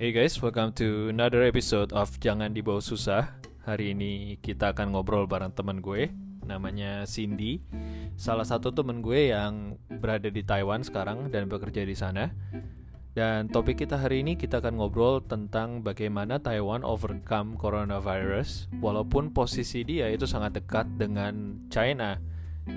Hey 0.00 0.16
guys, 0.16 0.40
welcome 0.40 0.72
to 0.80 1.12
another 1.12 1.44
episode 1.44 1.92
of 1.92 2.08
Jangan 2.24 2.56
Dibawa 2.56 2.80
Susah. 2.80 3.36
Hari 3.68 3.92
ini 3.92 4.40
kita 4.40 4.72
akan 4.72 4.96
ngobrol 4.96 5.28
bareng 5.28 5.52
teman 5.52 5.84
gue, 5.84 6.08
namanya 6.40 7.04
Cindy. 7.04 7.60
Salah 8.16 8.48
satu 8.48 8.72
teman 8.72 9.04
gue 9.04 9.28
yang 9.28 9.76
berada 10.00 10.32
di 10.32 10.40
Taiwan 10.40 10.80
sekarang 10.80 11.28
dan 11.28 11.52
bekerja 11.52 11.84
di 11.84 11.92
sana. 11.92 12.32
Dan 13.12 13.52
topik 13.52 13.84
kita 13.84 14.00
hari 14.00 14.24
ini 14.24 14.40
kita 14.40 14.64
akan 14.64 14.80
ngobrol 14.80 15.20
tentang 15.20 15.84
bagaimana 15.84 16.40
Taiwan 16.40 16.80
overcome 16.80 17.60
coronavirus 17.60 18.72
walaupun 18.80 19.36
posisi 19.36 19.84
dia 19.84 20.08
itu 20.08 20.24
sangat 20.24 20.64
dekat 20.64 20.88
dengan 20.96 21.60
China 21.68 22.16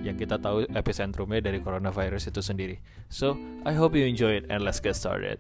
yang 0.04 0.20
kita 0.20 0.44
tahu 0.44 0.68
epicentrumnya 0.76 1.40
dari 1.40 1.64
coronavirus 1.64 2.36
itu 2.36 2.44
sendiri. 2.44 2.84
So, 3.08 3.40
I 3.64 3.72
hope 3.80 3.96
you 3.96 4.04
enjoy 4.04 4.44
it 4.44 4.52
and 4.52 4.60
let's 4.60 4.84
get 4.84 5.00
started. 5.00 5.40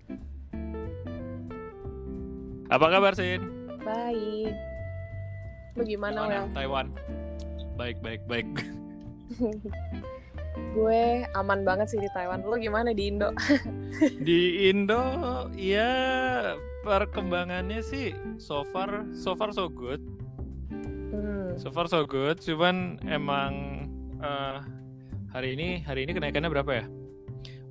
Apa 2.71 2.85
kabar, 2.87 3.11
Sin? 3.17 3.43
Baik. 3.83 4.55
Lu 5.75 5.83
gimana, 5.83 6.29
Wel? 6.29 6.45
Taiwan. 6.53 6.87
Baik, 7.75 7.97
baik, 7.99 8.21
baik. 8.29 8.47
gue 10.77 11.25
aman 11.33 11.65
banget 11.65 11.89
sih 11.89 11.99
di 11.99 12.09
Taiwan. 12.13 12.45
Lu 12.45 12.55
gimana 12.61 12.93
di 12.93 13.09
Indo? 13.09 13.33
di 14.27 14.69
Indo, 14.69 15.03
ya 15.57 15.91
perkembangannya 16.85 17.81
sih 17.81 18.13
so 18.37 18.61
far 18.69 19.07
so 19.17 19.33
far 19.33 19.49
so 19.49 19.65
good. 19.65 20.01
Hmm. 21.13 21.57
So 21.57 21.73
far 21.73 21.89
so 21.89 22.05
good. 22.05 22.37
Cuman 22.41 23.01
emang 23.09 23.85
uh, 24.21 24.61
hari 25.33 25.57
ini 25.57 25.81
hari 25.81 26.05
ini 26.05 26.13
kenaikannya 26.13 26.49
berapa 26.53 26.71
ya? 26.71 26.85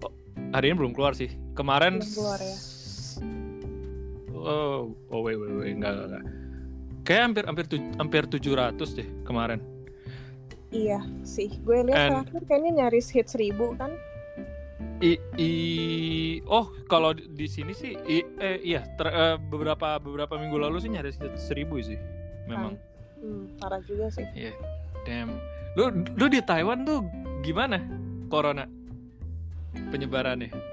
Oh, 0.03 0.13
hari 0.51 0.75
ini 0.75 0.79
belum 0.79 0.93
keluar 0.95 1.15
sih. 1.15 1.31
Kemarin 1.55 2.03
belum 2.03 2.15
keluar 2.19 2.41
ya. 2.43 2.72
Oh, 4.43 4.91
oh 5.15 5.21
wait, 5.23 5.39
wait, 5.39 5.55
wait, 5.55 5.75
enggak, 5.79 5.95
enggak, 5.95 6.09
enggak. 6.11 6.25
Kayak 7.03 7.23
hampir 7.31 7.45
hampir 7.47 7.65
tu, 7.71 7.77
hampir 7.99 8.23
700 8.27 8.99
deh 8.99 9.09
kemarin. 9.23 9.63
Iya 10.73 11.05
sih, 11.23 11.63
gue 11.63 11.79
lihat 11.85 12.01
And, 12.01 12.11
terakhir 12.11 12.43
kayaknya 12.49 12.71
nyaris 12.83 13.13
hit 13.13 13.29
seribu 13.29 13.77
kan? 13.77 13.93
I, 15.03 15.19
i 15.39 15.51
oh 16.47 16.71
kalau 16.87 17.13
di 17.15 17.47
sini 17.51 17.75
sih 17.75 17.99
i, 18.07 18.23
eh 18.39 18.59
iya 18.63 18.87
ter, 18.95 19.11
eh, 19.11 19.37
beberapa 19.37 19.99
beberapa 19.99 20.39
minggu 20.39 20.59
lalu 20.59 20.79
sih 20.81 20.91
nyaris 20.91 21.21
seribu 21.39 21.79
sih, 21.83 21.99
memang. 22.49 22.79
Hmm, 23.21 23.53
parah 23.61 23.83
juga 23.87 24.11
sih. 24.11 24.27
Iya, 24.35 24.51
yeah. 24.51 24.55
damn. 25.07 25.39
Lu 25.79 25.91
lu 25.93 26.27
di 26.27 26.41
Taiwan 26.43 26.83
tuh 26.83 27.05
gimana 27.45 27.79
corona 28.33 28.65
penyebarannya? 29.93 30.72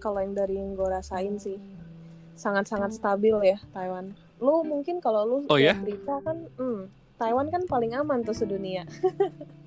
Hmm, 0.00 0.08
kalau 0.08 0.24
yang 0.24 0.32
dari 0.32 0.56
yang 0.56 0.72
gue 0.72 0.88
rasain 0.88 1.36
sih 1.36 1.60
sangat-sangat 2.32 2.96
stabil 2.96 3.36
ya 3.44 3.60
Taiwan. 3.76 4.16
Lu 4.40 4.64
mungkin 4.64 4.96
kalau 5.04 5.28
lu 5.28 5.36
oh, 5.52 5.60
ya? 5.60 5.76
berita 5.76 6.24
kan, 6.24 6.48
hmm, 6.56 6.88
Taiwan 7.20 7.52
kan 7.52 7.68
paling 7.68 7.92
aman 7.92 8.24
tuh 8.24 8.32
sedunia. 8.32 8.88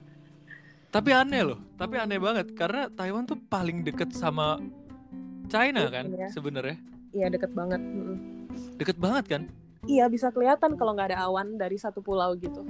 tapi 0.95 1.13
aneh 1.13 1.53
loh, 1.53 1.61
tapi 1.77 2.01
aneh 2.01 2.17
banget 2.17 2.49
karena 2.57 2.89
Taiwan 2.89 3.29
tuh 3.29 3.37
paling 3.45 3.85
deket 3.85 4.09
sama 4.17 4.57
China 5.53 5.85
kan 5.93 6.09
ya. 6.09 6.33
sebenarnya. 6.33 6.81
Iya 7.13 7.29
deket 7.29 7.53
banget. 7.53 7.81
Deket 8.81 8.97
banget 8.97 9.25
kan? 9.29 9.41
Iya 9.85 10.09
bisa 10.09 10.33
kelihatan 10.33 10.73
kalau 10.81 10.97
nggak 10.97 11.13
ada 11.13 11.29
awan 11.29 11.61
dari 11.61 11.77
satu 11.77 12.01
pulau 12.01 12.33
gitu. 12.41 12.65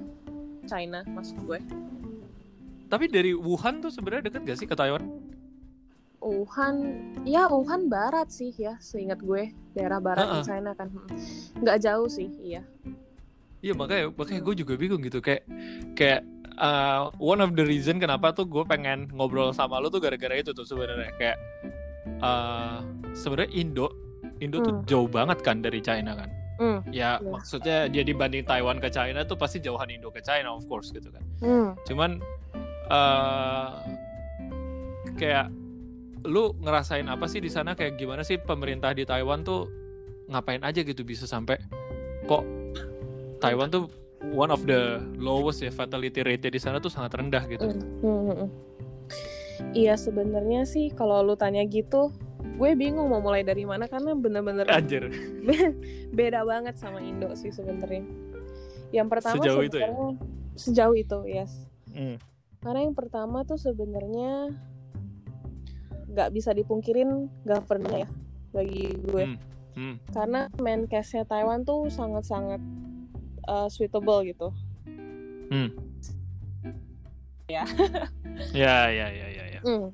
China 0.68 1.00
maksud 1.08 1.40
gue. 1.48 1.64
Tapi 2.92 3.08
dari 3.08 3.32
Wuhan 3.32 3.80
tuh 3.80 3.90
sebenarnya 3.90 4.28
deket 4.28 4.44
gak 4.44 4.60
sih 4.60 4.68
ke 4.68 4.76
Taiwan? 4.76 5.02
Wuhan, 6.24 6.76
ya 7.28 7.52
Wuhan 7.52 7.92
barat 7.92 8.32
sih 8.32 8.56
ya, 8.56 8.80
seingat 8.80 9.20
gue 9.20 9.52
daerah 9.76 10.00
barat 10.00 10.24
uh 10.24 10.34
-uh. 10.40 10.44
China 10.48 10.72
kan, 10.72 10.88
nggak 11.60 11.84
jauh 11.84 12.08
sih, 12.08 12.32
iya. 12.40 12.64
Iya 13.64 13.74
makanya 13.80 14.12
makanya 14.12 14.42
gue 14.44 14.56
juga 14.60 14.74
bingung 14.76 15.00
gitu 15.08 15.24
kayak 15.24 15.48
kayak 15.96 16.28
uh, 16.60 17.08
one 17.16 17.40
of 17.40 17.56
the 17.56 17.64
reason 17.64 17.96
kenapa 17.96 18.36
tuh 18.36 18.44
gue 18.44 18.60
pengen 18.68 19.08
ngobrol 19.16 19.56
sama 19.56 19.80
lo 19.80 19.88
tuh 19.88 20.04
gara-gara 20.04 20.36
itu 20.36 20.52
tuh 20.52 20.68
sebenarnya 20.68 21.16
kayak 21.16 21.38
uh, 22.20 22.84
sebenarnya 23.16 23.56
Indo 23.56 23.88
Indo 24.44 24.60
hmm. 24.60 24.68
tuh 24.68 24.74
jauh 24.84 25.08
banget 25.08 25.40
kan 25.40 25.64
dari 25.64 25.80
China 25.80 26.20
kan. 26.20 26.30
Hmm. 26.60 26.80
Ya 26.92 27.18
yeah. 27.18 27.24
maksudnya 27.24 27.88
dia 27.88 28.04
dibanding 28.04 28.44
Taiwan 28.44 28.84
ke 28.84 28.92
China 28.92 29.24
tuh 29.24 29.40
pasti 29.40 29.64
jauhan 29.64 29.88
Indo 29.88 30.12
ke 30.12 30.20
China 30.20 30.60
of 30.60 30.68
course 30.68 30.92
gitu 30.92 31.08
kan. 31.08 31.24
Hmm. 31.40 31.70
Cuman 31.88 32.20
uh, 32.92 33.80
kayak 35.16 35.48
lu 36.24 36.56
ngerasain 36.64 37.08
apa 37.12 37.28
sih 37.28 37.44
di 37.44 37.52
sana 37.52 37.76
kayak 37.76 38.00
gimana 38.00 38.24
sih 38.24 38.40
pemerintah 38.40 38.96
di 38.96 39.04
Taiwan 39.04 39.44
tuh 39.44 39.68
ngapain 40.32 40.64
aja 40.64 40.82
gitu 40.82 41.04
bisa 41.04 41.28
sampai 41.28 41.60
kok 42.24 42.44
Taiwan 43.44 43.68
tuh 43.68 43.92
one 44.32 44.52
of 44.56 44.64
the 44.64 45.04
lowest 45.20 45.60
ya 45.60 45.72
fatality 45.72 46.24
rate 46.24 46.48
di 46.48 46.60
sana 46.60 46.80
tuh 46.80 46.88
sangat 46.88 47.20
rendah 47.20 47.44
gitu. 47.52 47.68
Hmm, 47.68 48.00
hmm, 48.00 48.36
hmm. 48.40 48.50
Iya 49.76 50.00
sebenarnya 50.00 50.64
sih 50.64 50.90
kalau 50.96 51.20
lu 51.22 51.36
tanya 51.36 51.62
gitu, 51.68 52.10
gue 52.56 52.72
bingung 52.80 53.12
mau 53.12 53.20
mulai 53.20 53.44
dari 53.44 53.68
mana 53.68 53.92
karena 53.92 54.16
bener-bener 54.16 54.66
Anjir. 54.72 55.12
beda 56.18 56.48
banget 56.48 56.80
sama 56.80 57.04
Indo 57.04 57.36
sih 57.36 57.52
sebenarnya. 57.52 58.08
Yang 58.96 59.08
pertama 59.12 59.44
sejauh 59.44 59.64
itu 59.66 59.78
ya? 59.82 59.90
sejauh 60.56 60.96
itu 60.96 61.20
yes. 61.28 61.52
Hmm. 61.92 62.18
Karena 62.64 62.88
yang 62.88 62.96
pertama 62.96 63.44
tuh 63.44 63.60
sebenarnya 63.60 64.56
nggak 66.14 66.30
bisa 66.30 66.54
dipungkirin 66.54 67.28
governnya 67.44 68.06
ya 68.06 68.10
bagi 68.54 68.94
gue. 69.02 69.24
Hmm. 69.26 69.38
Hmm. 69.74 69.96
Karena 70.14 70.46
main 70.62 70.86
case-nya 70.86 71.26
Taiwan 71.26 71.66
tuh 71.66 71.90
sangat-sangat 71.90 72.62
uh, 73.50 73.68
suitable 73.68 74.22
gitu. 74.22 74.54
Hmm. 75.50 75.74
Ya. 77.50 77.66
ya, 78.54 78.78
ya, 78.94 79.08
ya, 79.10 79.28
ya, 79.28 79.46
ya. 79.58 79.62
Hmm. 79.66 79.90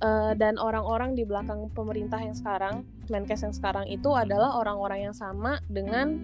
Uh, 0.00 0.32
dan 0.40 0.56
orang-orang 0.56 1.12
di 1.12 1.28
belakang 1.28 1.68
pemerintah 1.76 2.16
yang 2.16 2.32
sekarang, 2.32 2.88
Menkes 3.12 3.44
yang 3.44 3.52
sekarang 3.52 3.84
itu 3.84 4.08
adalah 4.16 4.56
orang-orang 4.56 5.12
yang 5.12 5.16
sama 5.16 5.60
dengan 5.68 6.16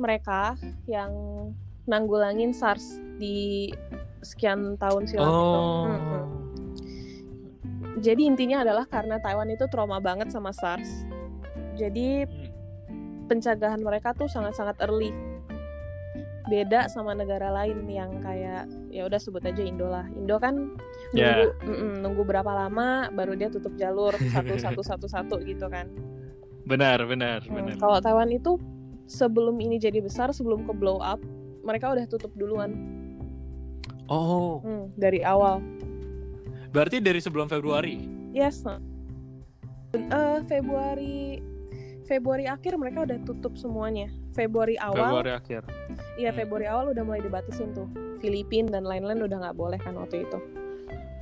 mereka 0.00 0.56
yang 0.88 1.12
nanggulangin 1.84 2.56
SARS 2.56 2.96
di 3.20 3.68
sekian 4.24 4.80
tahun 4.80 5.04
silam 5.04 5.28
oh. 5.28 5.36
itu. 5.36 5.60
Hmm, 5.60 6.00
hmm. 6.00 6.41
Jadi 8.02 8.26
intinya 8.26 8.66
adalah 8.66 8.84
karena 8.90 9.22
Taiwan 9.22 9.46
itu 9.54 9.70
trauma 9.70 10.02
banget 10.02 10.34
sama 10.34 10.50
SARS. 10.50 11.06
Jadi 11.78 12.26
hmm. 12.26 13.30
pencegahan 13.30 13.78
mereka 13.78 14.10
tuh 14.10 14.26
sangat-sangat 14.26 14.82
early. 14.82 15.14
Beda 16.50 16.90
sama 16.90 17.14
negara 17.14 17.54
lain 17.54 17.86
yang 17.86 18.18
kayak 18.18 18.66
ya 18.90 19.06
udah 19.06 19.16
sebut 19.22 19.46
aja 19.46 19.62
Indo 19.62 19.86
lah. 19.86 20.04
Indo 20.18 20.36
kan 20.42 20.74
nunggu 21.14 21.46
yeah. 21.46 21.54
mm 21.62 21.70
-mm, 21.78 21.92
nunggu 22.02 22.26
berapa 22.26 22.50
lama 22.50 23.08
baru 23.14 23.38
dia 23.38 23.48
tutup 23.48 23.72
jalur 23.78 24.12
satu 24.34 24.58
satu 24.58 24.82
satu 24.82 25.06
satu 25.06 25.34
gitu 25.46 25.70
kan. 25.70 25.86
Benar 26.66 27.06
benar 27.06 27.46
hmm, 27.46 27.54
benar. 27.54 27.74
kalau 27.78 28.02
Taiwan 28.02 28.34
itu 28.34 28.58
sebelum 29.06 29.62
ini 29.62 29.78
jadi 29.78 30.02
besar 30.02 30.34
sebelum 30.34 30.66
ke 30.66 30.74
blow 30.74 30.98
up 30.98 31.22
mereka 31.62 31.94
udah 31.94 32.04
tutup 32.10 32.34
duluan. 32.34 32.74
Oh. 34.10 34.58
Hmm, 34.66 34.90
dari 34.98 35.22
awal 35.22 35.62
berarti 36.72 36.98
dari 36.98 37.20
sebelum 37.20 37.46
Februari? 37.46 38.00
Yes. 38.32 38.64
Uh, 38.64 40.40
Februari 40.48 41.44
Februari 42.08 42.44
akhir 42.48 42.74
mereka 42.80 43.06
udah 43.06 43.18
tutup 43.22 43.54
semuanya. 43.54 44.10
Februari 44.32 44.74
awal. 44.80 44.96
Februari 44.96 45.32
akhir. 45.36 45.62
Iya 46.18 46.32
hmm. 46.32 46.38
Februari 46.40 46.66
awal 46.66 46.96
udah 46.96 47.04
mulai 47.04 47.20
dibatasin 47.22 47.76
tuh. 47.76 47.86
Filipina 48.18 48.72
dan 48.72 48.84
lain-lain 48.88 49.22
udah 49.22 49.38
nggak 49.48 49.56
boleh 49.56 49.78
kan 49.78 49.94
waktu 49.94 50.26
itu. 50.26 50.38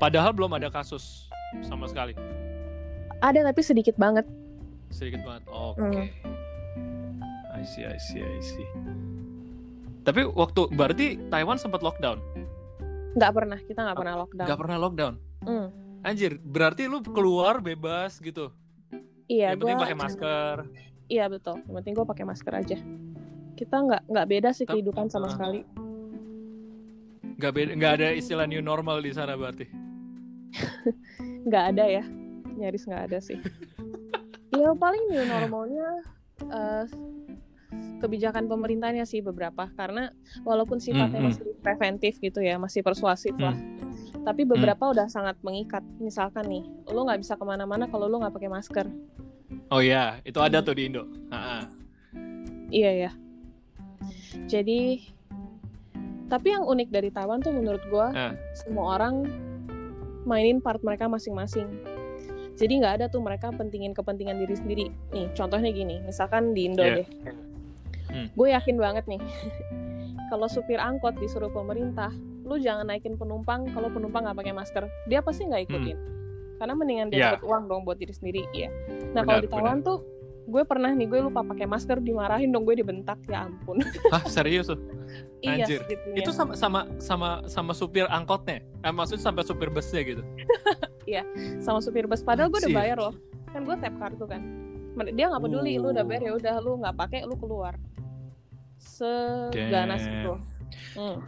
Padahal 0.01 0.33
belum 0.33 0.57
ada 0.57 0.73
kasus 0.73 1.29
sama 1.67 1.85
sekali. 1.91 2.17
Ada 3.21 3.45
tapi 3.45 3.61
sedikit 3.61 3.99
banget. 4.01 4.25
Sedikit 4.89 5.21
banget. 5.27 5.45
Oke. 5.53 5.85
Okay. 5.85 6.07
hmm. 6.81 7.21
I 7.55 7.63
see 7.67 7.85
I 7.85 7.99
see 8.01 8.23
I 8.25 8.41
see. 8.41 8.69
Tapi 10.01 10.25
waktu 10.33 10.73
berarti 10.73 11.21
Taiwan 11.29 11.61
sempat 11.61 11.85
lockdown? 11.85 12.17
Nggak 13.19 13.33
pernah. 13.37 13.59
Kita 13.61 13.85
nggak 13.85 13.99
pernah 14.01 14.15
lockdown. 14.25 14.47
nggak 14.49 14.61
pernah 14.65 14.79
lockdown 14.81 15.15
hmm. 15.45 15.69
anjir 16.05 16.41
berarti 16.41 16.89
lu 16.89 17.05
keluar 17.05 17.61
bebas 17.61 18.21
gitu? 18.21 18.53
Iya 19.31 19.55
yang 19.55 19.63
penting 19.63 19.79
pakai 19.79 19.99
masker. 19.99 20.57
Iya 21.07 21.25
betul. 21.31 21.63
Yang 21.67 21.75
penting 21.83 21.95
gue 21.95 22.07
pakai 22.07 22.25
masker 22.27 22.53
aja. 22.55 22.79
Kita 23.55 23.77
nggak 23.79 24.03
nggak 24.11 24.27
beda 24.27 24.51
sih 24.51 24.67
kehidupan 24.67 25.07
sama 25.07 25.31
uh, 25.31 25.33
sekali. 25.35 25.61
Nggak 27.39 27.53
beda 27.55 27.71
nggak 27.79 27.93
ada 28.03 28.09
istilah 28.15 28.47
new 28.51 28.63
normal 28.63 28.99
di 28.99 29.15
sana 29.15 29.39
berarti? 29.39 29.67
Nggak 31.47 31.65
ada 31.73 31.85
ya. 31.89 32.05
Nyaris 32.59 32.85
nggak 32.85 33.03
ada 33.11 33.19
sih. 33.23 33.39
Ya 34.51 34.75
paling 34.75 35.15
new 35.15 35.23
normalnya 35.31 36.03
uh, 36.51 36.85
kebijakan 38.03 38.51
pemerintahnya 38.51 39.07
sih 39.07 39.23
beberapa. 39.23 39.71
Karena 39.79 40.11
walaupun 40.43 40.83
sifatnya 40.83 41.23
mm 41.23 41.31
-hmm. 41.31 41.39
masih 41.39 41.63
preventif 41.63 42.19
gitu 42.19 42.43
ya 42.43 42.59
masih 42.59 42.83
persuasif 42.83 43.31
mm. 43.39 43.41
Tapi 44.21 44.45
beberapa 44.45 44.85
mm. 44.89 44.93
udah 44.97 45.07
sangat 45.09 45.37
mengikat 45.41 45.85
misalkan 45.97 46.45
nih 46.49 46.65
lo 46.93 47.09
nggak 47.09 47.21
bisa 47.25 47.35
ke 47.37 47.45
mana-mana 47.45 47.89
kalau 47.89 48.07
lo 48.09 48.21
nggak 48.21 48.35
pakai 48.37 48.51
masker 48.53 48.87
Oh 49.71 49.79
iya, 49.83 50.19
itu 50.27 50.39
ada 50.43 50.63
tuh 50.63 50.75
di 50.75 50.91
Indo. 50.91 51.07
Ha-ha. 51.31 51.67
Iya 52.71 52.91
ya. 53.07 53.11
Jadi 54.47 55.03
tapi 56.31 56.55
yang 56.55 56.67
unik 56.67 56.89
dari 56.95 57.11
Taiwan 57.11 57.43
tuh 57.43 57.51
menurut 57.51 57.83
gua 57.91 58.15
Eh. 58.15 58.35
semua 58.55 58.99
orang 58.99 59.27
mainin 60.27 60.63
part 60.63 60.79
mereka 60.87 61.11
masing-masing. 61.11 61.67
Jadi 62.55 62.73
nggak 62.83 62.95
ada 63.03 63.07
tuh 63.11 63.23
mereka 63.23 63.51
pentingin 63.51 63.95
kepentingan 63.95 64.39
diri 64.39 64.55
sendiri. 64.55 64.87
Nih 65.15 65.27
contohnya 65.35 65.71
gini, 65.75 65.99
misalkan 66.03 66.55
di 66.55 66.71
Indo 66.71 66.83
Iya. 66.83 67.03
deh. 67.03 67.09
Hmm. 68.11 68.27
Gue 68.35 68.51
yakin 68.51 68.75
banget 68.75 69.07
nih. 69.07 69.23
kalau 70.31 70.51
supir 70.51 70.83
angkot 70.83 71.15
disuruh 71.19 71.51
pemerintah, 71.51 72.11
lu 72.51 72.59
jangan 72.59 72.91
naikin 72.91 73.15
penumpang 73.15 73.71
kalau 73.71 73.87
penumpang 73.95 74.27
nggak 74.27 74.39
pakai 74.43 74.55
masker. 74.55 74.85
Dia 75.07 75.23
pasti 75.23 75.47
nggak 75.47 75.71
ikutin. 75.71 75.99
Karena 76.59 76.75
mendingan 76.75 77.07
dia 77.09 77.17
Iya. 77.17 77.29
dapat 77.39 77.43
uang 77.47 77.63
dong 77.71 77.81
buat 77.87 77.97
diri 78.03 78.11
sendiri. 78.11 78.43
Iya. 78.51 78.69
Nah 79.15 79.23
kalau 79.23 79.41
di 79.41 79.49
Taiwan 79.49 79.81
tuh 79.87 80.03
gue 80.51 80.67
pernah 80.67 80.91
nih 80.91 81.07
gue 81.07 81.21
lupa 81.31 81.47
pakai 81.47 81.63
masker 81.71 82.03
dimarahin 82.03 82.51
dong 82.51 82.67
gue 82.67 82.75
dibentak 82.75 83.23
ya 83.31 83.47
ampun. 83.47 83.79
Hah, 84.13 84.27
serius 84.27 84.67
tuh? 84.67 84.83
iya 85.41 85.65
Anjir. 85.65 85.81
segitunya. 85.87 86.19
Itu 86.21 86.31
sama 86.35 86.53
sama 86.59 86.81
sama 86.99 87.31
sama 87.47 87.73
supir 87.73 88.05
angkotnya. 88.11 88.67
Eh, 88.83 88.93
maksudnya 88.93 89.23
sampai 89.31 89.47
supir 89.47 89.71
busnya 89.71 90.03
gitu. 90.03 90.23
sama 91.65 91.83
supir 91.83 92.07
bus 92.07 92.23
padahal 92.23 92.49
gue 92.49 92.61
udah 92.63 92.75
bayar 92.75 92.99
loh 92.99 93.15
kan 93.51 93.67
gue 93.67 93.77
tap 93.83 93.95
kartu 93.99 94.25
kan 94.31 94.43
dia 95.15 95.27
nggak 95.31 95.43
peduli 95.43 95.81
lu 95.81 95.91
udah 95.91 96.05
bayar 96.07 96.23
ya 96.31 96.33
udah 96.37 96.55
lu 96.63 96.79
nggak 96.83 96.97
pakai 96.99 97.21
lu 97.27 97.35
keluar 97.39 97.75
seganas 98.79 100.05
itu 100.07 100.33
hmm. 100.99 101.19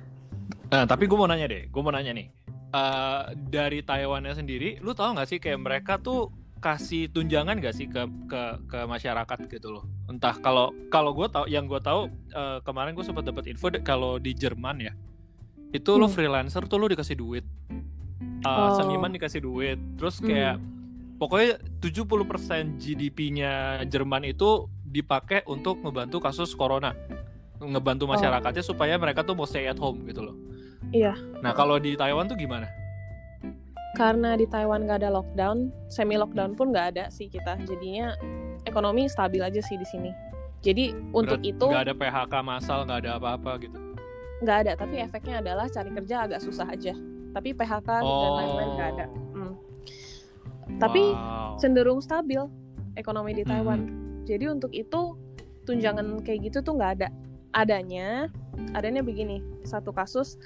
Nah, 0.73 0.89
tapi 0.89 1.05
gue 1.05 1.13
mau 1.15 1.29
nanya 1.29 1.45
deh, 1.45 1.69
gue 1.69 1.83
mau 1.85 1.93
nanya 1.93 2.17
nih. 2.17 2.33
Eh, 2.73 3.21
dari 3.53 3.85
Taiwannya 3.85 4.33
sendiri, 4.33 4.81
lu 4.81 4.97
tahu 4.97 5.13
nggak 5.13 5.29
sih 5.29 5.37
kayak 5.37 5.61
mereka 5.61 6.01
tuh 6.01 6.33
kasih 6.63 7.11
tunjangan 7.11 7.59
gak 7.59 7.75
sih 7.75 7.91
ke 7.91 8.07
ke 8.31 8.43
ke 8.71 8.79
masyarakat 8.87 9.39
gitu 9.51 9.69
loh? 9.69 9.85
Entah 10.07 10.39
kalau 10.39 10.71
kalau 10.89 11.11
gue 11.13 11.27
tahu, 11.27 11.45
yang 11.51 11.67
gue 11.67 11.77
tahu 11.77 12.07
eh, 12.33 12.59
kemarin 12.63 12.95
gue 12.95 13.05
sempat 13.05 13.27
dapat 13.27 13.51
info 13.51 13.69
kalau 13.83 14.17
di 14.17 14.33
Jerman 14.33 14.81
ya, 14.81 14.95
itu 15.75 15.93
Hmm. 15.93 16.09
freelancer 16.09 16.65
tuh 16.65 16.81
lu 16.81 16.89
dikasih 16.89 17.19
duit, 17.19 17.45
Eh, 18.43 18.49
Oh. 18.49 18.75
seniman 18.75 19.11
dikasih 19.13 19.39
duit, 19.39 19.79
terus 19.95 20.19
Hmm. 20.19 20.27
kayak 20.27 20.57
pokoknya 21.19 21.53
70% 21.79 22.79
GDP-nya 22.79 23.83
Jerman 23.85 24.25
itu 24.25 24.67
dipakai 24.83 25.43
untuk 25.47 25.79
ngebantu 25.79 26.19
kasus 26.19 26.55
corona, 26.55 26.95
ngebantu 27.59 28.07
Oh. 28.07 28.11
masyarakatnya 28.11 28.65
supaya 28.65 28.95
mereka 28.97 29.23
tuh 29.23 29.35
mau 29.35 29.47
stay 29.47 29.67
at 29.67 29.77
home 29.77 30.07
gitu 30.07 30.23
loh. 30.25 30.35
Iya. 30.93 31.17
Nah 31.41 31.53
kalau 31.53 31.77
di 31.77 31.93
Taiwan 31.95 32.27
tuh 32.27 32.37
gimana? 32.37 32.69
karena 33.93 34.33
di 34.35 34.49
Taiwan 34.49 34.89
nggak 34.89 35.05
ada 35.05 35.13
lockdown 35.13 35.69
semi 35.87 36.17
lockdown 36.17 36.57
pun 36.57 36.73
nggak 36.73 36.97
ada 36.97 37.05
sih 37.09 37.29
kita 37.29 37.61
jadinya 37.61 38.17
ekonomi 38.65 39.05
stabil 39.05 39.37
aja 39.39 39.61
sih 39.61 39.77
di 39.77 39.85
sini 39.85 40.09
jadi 40.65 40.97
untuk 41.13 41.37
Berat- 41.37 41.53
itu 41.53 41.67
nggak 41.69 41.85
ada 41.85 41.95
PHK 41.95 42.35
massal, 42.41 42.89
nggak 42.89 43.05
ada 43.05 43.21
apa-apa 43.21 43.61
gitu. 43.61 43.77
nggak 44.41 44.57
ada 44.59 44.73
tapi 44.77 44.97
efeknya 44.97 45.45
adalah 45.45 45.69
cari 45.69 45.93
kerja 45.93 46.25
agak 46.25 46.41
susah 46.41 46.73
aja 46.73 46.97
tapi 47.31 47.53
PHK 47.53 47.89
dan 48.01 48.33
lain-lain 48.35 48.71
nggak 48.73 48.91
ada 48.97 49.07
Hmm. 49.37 49.55
tapi 50.81 51.03
Wow. 51.13 51.61
cenderung 51.61 52.01
stabil 52.01 52.41
ekonomi 52.95 53.37
di. 53.37 53.45
Taiwan. 53.45 53.81
Jadi 54.25 54.45
untuk 54.47 54.73
itu 54.73 55.21
tunjangan 55.63 56.17
kayak 56.23 56.49
gitu 56.49 56.59
tuh 56.61 56.75
nggak 56.75 56.93
ada. 56.97 57.09
Adanya, 57.51 58.33
adanya 58.73 59.01
begini, 59.01 59.41
satu 59.63 59.91
kasus 59.91 60.37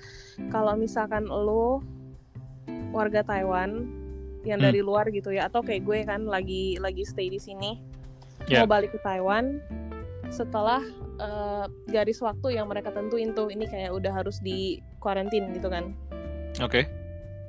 kalau 0.48 0.74
misalkan 0.74 1.24
lo 1.24 1.82
warga 2.90 3.22
Taiwan 3.22 3.86
yang 4.42 4.62
Hmm. 4.62 4.66
dari 4.70 4.80
luar 4.80 5.10
gitu 5.10 5.30
ya, 5.30 5.50
atau 5.50 5.60
kayak 5.60 5.82
gue 5.82 5.98
kan 6.06 6.22
lagi 6.24 6.78
lagi 6.78 7.02
stay 7.02 7.26
di 7.26 7.36
sini, 7.36 7.82
Ya. 8.46 8.62
mau 8.62 8.70
balik 8.70 8.94
ke 8.94 9.00
Taiwan 9.00 9.58
setelah 10.28 10.82
eh, 11.16 11.64
garis 11.88 12.20
waktu 12.20 12.60
yang 12.60 12.68
mereka 12.68 12.92
tentuin 12.92 13.32
tuh 13.32 13.48
ini 13.48 13.64
kayak 13.64 13.88
udah 13.88 14.12
harus 14.12 14.36
di 14.38 14.76
karantin 15.00 15.48
gitu 15.56 15.72
kan. 15.72 15.96
Oke. 16.60 16.84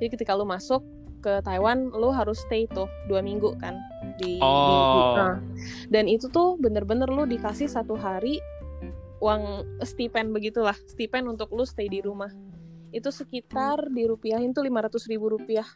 Jadi 0.00 0.08
ketika 0.08 0.32
lu 0.32 0.48
masuk 0.48 0.80
ke 1.20 1.44
Taiwan, 1.44 1.92
lu 1.92 2.08
harus 2.08 2.40
stay 2.40 2.64
tuh 2.64 2.88
dua 3.12 3.20
minggu 3.20 3.60
kan 3.60 3.76
di. 4.16 4.40
di- 4.40 4.42
Oh. 4.42 5.20
nah. 5.20 5.36
Dan 5.92 6.08
itu 6.08 6.32
tuh 6.32 6.56
bener-bener 6.56 7.12
lu 7.12 7.28
dikasih 7.28 7.68
satu 7.68 7.92
hari 7.92 8.40
uang 9.18 9.66
stipend 9.82 10.30
begitulah, 10.30 10.76
stipend 10.86 11.26
untuk 11.26 11.50
lu 11.50 11.66
stay 11.66 11.90
di 11.90 12.02
rumah. 12.02 12.30
Itu 12.94 13.12
sekitar 13.12 13.92
dirupiahin 13.92 14.54
tuh 14.56 14.64
lima 14.64 14.84
ratus 14.84 15.06
ribu 15.10 15.32
rupiah. 15.32 15.66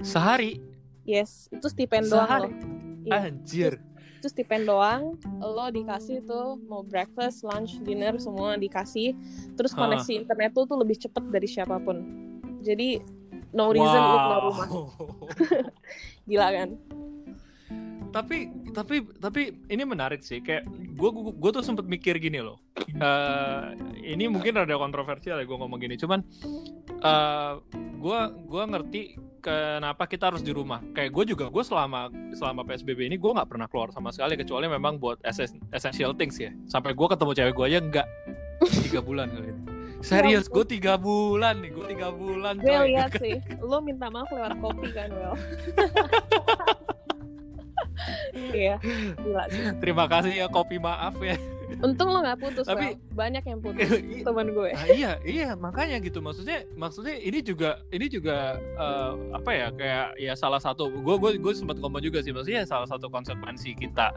Sehari? 0.00 0.62
Yes, 1.04 1.50
itu 1.52 1.66
stipend 1.68 2.08
doang 2.08 2.28
Sehari? 2.28 2.42
loh. 2.48 2.52
Iya. 3.04 3.12
Anjir. 3.28 3.72
Itu 4.20 4.28
stipend 4.28 4.68
doang, 4.68 5.16
lo 5.40 5.66
dikasih 5.72 6.24
tuh 6.28 6.60
mau 6.68 6.84
breakfast, 6.84 7.40
lunch, 7.44 7.80
dinner 7.84 8.20
semua 8.20 8.60
dikasih. 8.60 9.16
Terus 9.56 9.72
koneksi 9.72 10.12
internet 10.24 10.52
tuh 10.52 10.68
tuh 10.68 10.76
lebih 10.76 11.00
cepet 11.00 11.24
dari 11.32 11.48
siapa 11.48 11.80
pun. 11.80 12.04
Jadi 12.60 13.00
no 13.56 13.72
reason 13.72 14.00
lu 14.00 14.16
keluar 14.20 14.42
rumah. 14.44 14.68
Gila 16.28 16.48
kan? 16.52 16.70
tapi 18.10 18.50
tapi 18.70 19.02
tapi 19.16 19.40
ini 19.66 19.82
menarik 19.82 20.20
sih 20.20 20.38
kayak 20.38 20.64
gue 20.70 21.10
gue 21.12 21.50
tuh 21.50 21.60
sempet 21.60 21.84
mikir 21.84 22.16
gini 22.16 22.38
loh. 22.38 22.58
Eh, 22.80 23.64
ini 24.04 24.26
mungkin 24.26 24.56
rada 24.56 24.74
kontroversial 24.74 25.38
ya 25.38 25.44
gue 25.44 25.54
ngomong 25.54 25.78
gini 25.78 25.94
cuman 25.94 26.20
gue 27.96 28.20
gue 28.46 28.62
ngerti 28.66 29.02
kenapa 29.40 30.04
kita 30.04 30.28
harus 30.32 30.40
di 30.40 30.52
rumah. 30.52 30.80
Kayak 30.92 31.10
gue 31.12 31.24
juga 31.32 31.48
gue 31.48 31.62
selama 31.62 32.08
selama 32.32 32.60
psbb 32.62 33.08
ini 33.08 33.16
gue 33.16 33.30
nggak 33.30 33.48
pernah 33.48 33.66
keluar 33.66 33.88
sama 33.90 34.10
sekali 34.10 34.36
kecuali 34.36 34.68
memang 34.68 34.96
buat 34.96 35.20
essen- 35.22 35.60
essential 35.70 36.12
things 36.12 36.36
ya. 36.36 36.52
Sampai 36.66 36.92
gue 36.92 37.06
ketemu 37.06 37.32
cewek 37.32 37.54
gue 37.54 37.66
aja 37.66 37.78
enggak 37.78 38.06
tiga 38.84 39.00
bulan 39.00 39.28
kali 39.28 39.48
ini. 39.50 39.62
Serius 40.00 40.48
gue 40.48 40.64
tiga 40.64 40.96
bulan 40.96 41.60
nih 41.60 41.76
gue 41.76 41.86
tiga 41.92 42.08
bulan 42.08 42.56
Gue 42.56 42.72
coy. 42.72 42.88
lihat 42.88 43.12
sih, 43.22 43.36
lo 43.60 43.84
minta 43.84 44.08
maaf 44.08 44.32
lewat 44.32 44.56
kopi 44.56 44.88
kan, 44.92 45.12
Well. 45.12 45.36
Iya, 48.50 48.76
gila 49.16 49.44
sih. 49.48 49.62
terima 49.78 50.04
kasih 50.06 50.32
ya 50.34 50.46
kopi 50.46 50.76
maaf 50.78 51.14
ya. 51.18 51.36
Untung 51.80 52.10
lo 52.10 52.18
nggak 52.18 52.42
putus, 52.42 52.66
Tapi- 52.66 52.98
Well. 52.98 53.14
Banyak 53.14 53.44
yang 53.46 53.62
putus, 53.62 53.86
teman 54.26 54.50
gue. 54.50 54.70
Nah, 54.74 54.86
iya 54.90 55.12
iya 55.22 55.54
makanya 55.54 56.02
gitu. 56.02 56.18
Maksudnya 56.18 56.66
maksudnya 56.74 57.14
ini 57.14 57.38
juga 57.40 57.78
ini 57.94 58.10
juga 58.10 58.58
eh, 58.58 59.12
apa 59.30 59.50
ya 59.54 59.66
kayak 59.70 60.06
ya 60.18 60.32
salah 60.34 60.58
satu 60.58 60.90
gue 60.90 61.14
gue 61.14 61.30
gue 61.38 61.52
sempat 61.54 61.78
ngomong 61.78 62.02
juga 62.02 62.26
sih. 62.26 62.34
Maksudnya 62.34 62.66
salah 62.66 62.90
satu 62.90 63.06
konsekuensi 63.06 63.78
kita 63.78 64.10